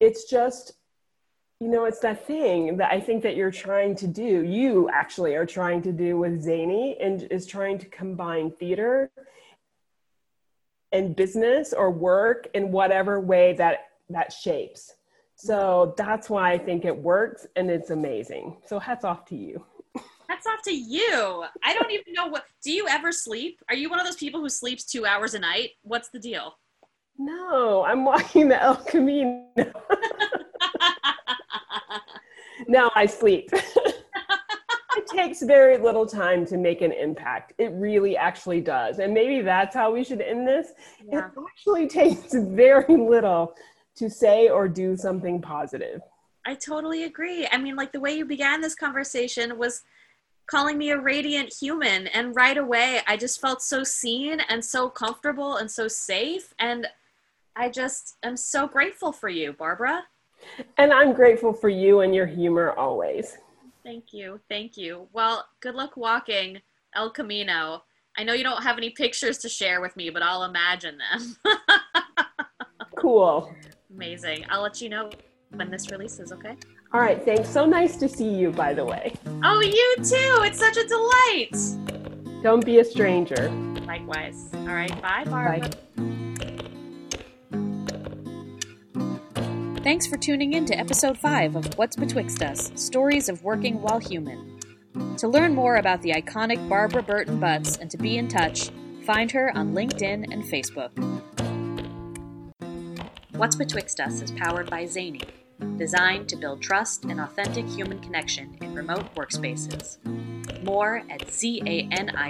[0.00, 0.72] it's just
[1.60, 5.34] you know it's that thing that i think that you're trying to do you actually
[5.34, 9.10] are trying to do with Zany and is trying to combine theater
[10.94, 14.94] and business or work in whatever way that that shapes.
[15.34, 18.56] So that's why i think it works and it's amazing.
[18.66, 19.64] So hats off to you
[20.28, 21.44] Hats off to you.
[21.62, 22.44] I don't even know what.
[22.62, 23.60] Do you ever sleep?
[23.68, 25.70] Are you one of those people who sleeps two hours a night?
[25.82, 26.54] What's the deal?
[27.18, 29.46] No, I'm walking the El Camino.
[32.68, 33.50] no, I sleep.
[33.52, 37.52] it takes very little time to make an impact.
[37.58, 38.98] It really actually does.
[38.98, 40.72] And maybe that's how we should end this.
[41.04, 41.18] Yeah.
[41.18, 43.54] It actually takes very little
[43.96, 46.00] to say or do something positive.
[46.46, 47.46] I totally agree.
[47.50, 49.82] I mean, like the way you began this conversation was
[50.46, 52.06] calling me a radiant human.
[52.08, 56.52] And right away, I just felt so seen and so comfortable and so safe.
[56.58, 56.86] And
[57.56, 60.04] I just am so grateful for you, Barbara.
[60.76, 63.38] And I'm grateful for you and your humor always.
[63.82, 64.40] Thank you.
[64.48, 65.08] Thank you.
[65.12, 66.60] Well, good luck walking
[66.94, 67.84] El Camino.
[68.16, 71.36] I know you don't have any pictures to share with me, but I'll imagine them.
[73.04, 73.54] Cool.
[73.94, 74.46] Amazing.
[74.48, 75.10] I'll let you know
[75.50, 76.56] when this releases, okay?
[76.94, 77.48] All right, thanks.
[77.48, 79.12] So nice to see you, by the way.
[79.42, 80.44] Oh, you too.
[80.44, 81.56] It's such a delight.
[82.40, 83.50] Don't be a stranger.
[83.84, 84.48] Likewise.
[84.54, 85.02] All right.
[85.02, 85.70] Bye, Barbara.
[89.82, 93.98] Thanks for tuning in to episode 5 of What's Betwixt Us Stories of Working While
[93.98, 94.60] Human.
[95.16, 98.70] To learn more about the iconic Barbara Burton Butts and to be in touch,
[99.04, 100.92] find her on LinkedIn and Facebook.
[103.32, 105.22] What's Betwixt Us is powered by Zany,
[105.76, 109.98] designed to build trust and authentic human connection in remote workspaces.
[110.62, 112.24] More at Zany app.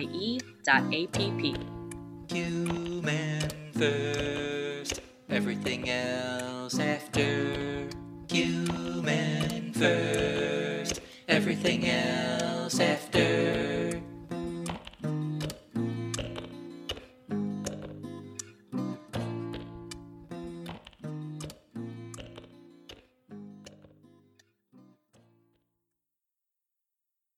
[2.30, 7.88] Human first, everything else after.
[8.30, 13.63] Human first, everything else after.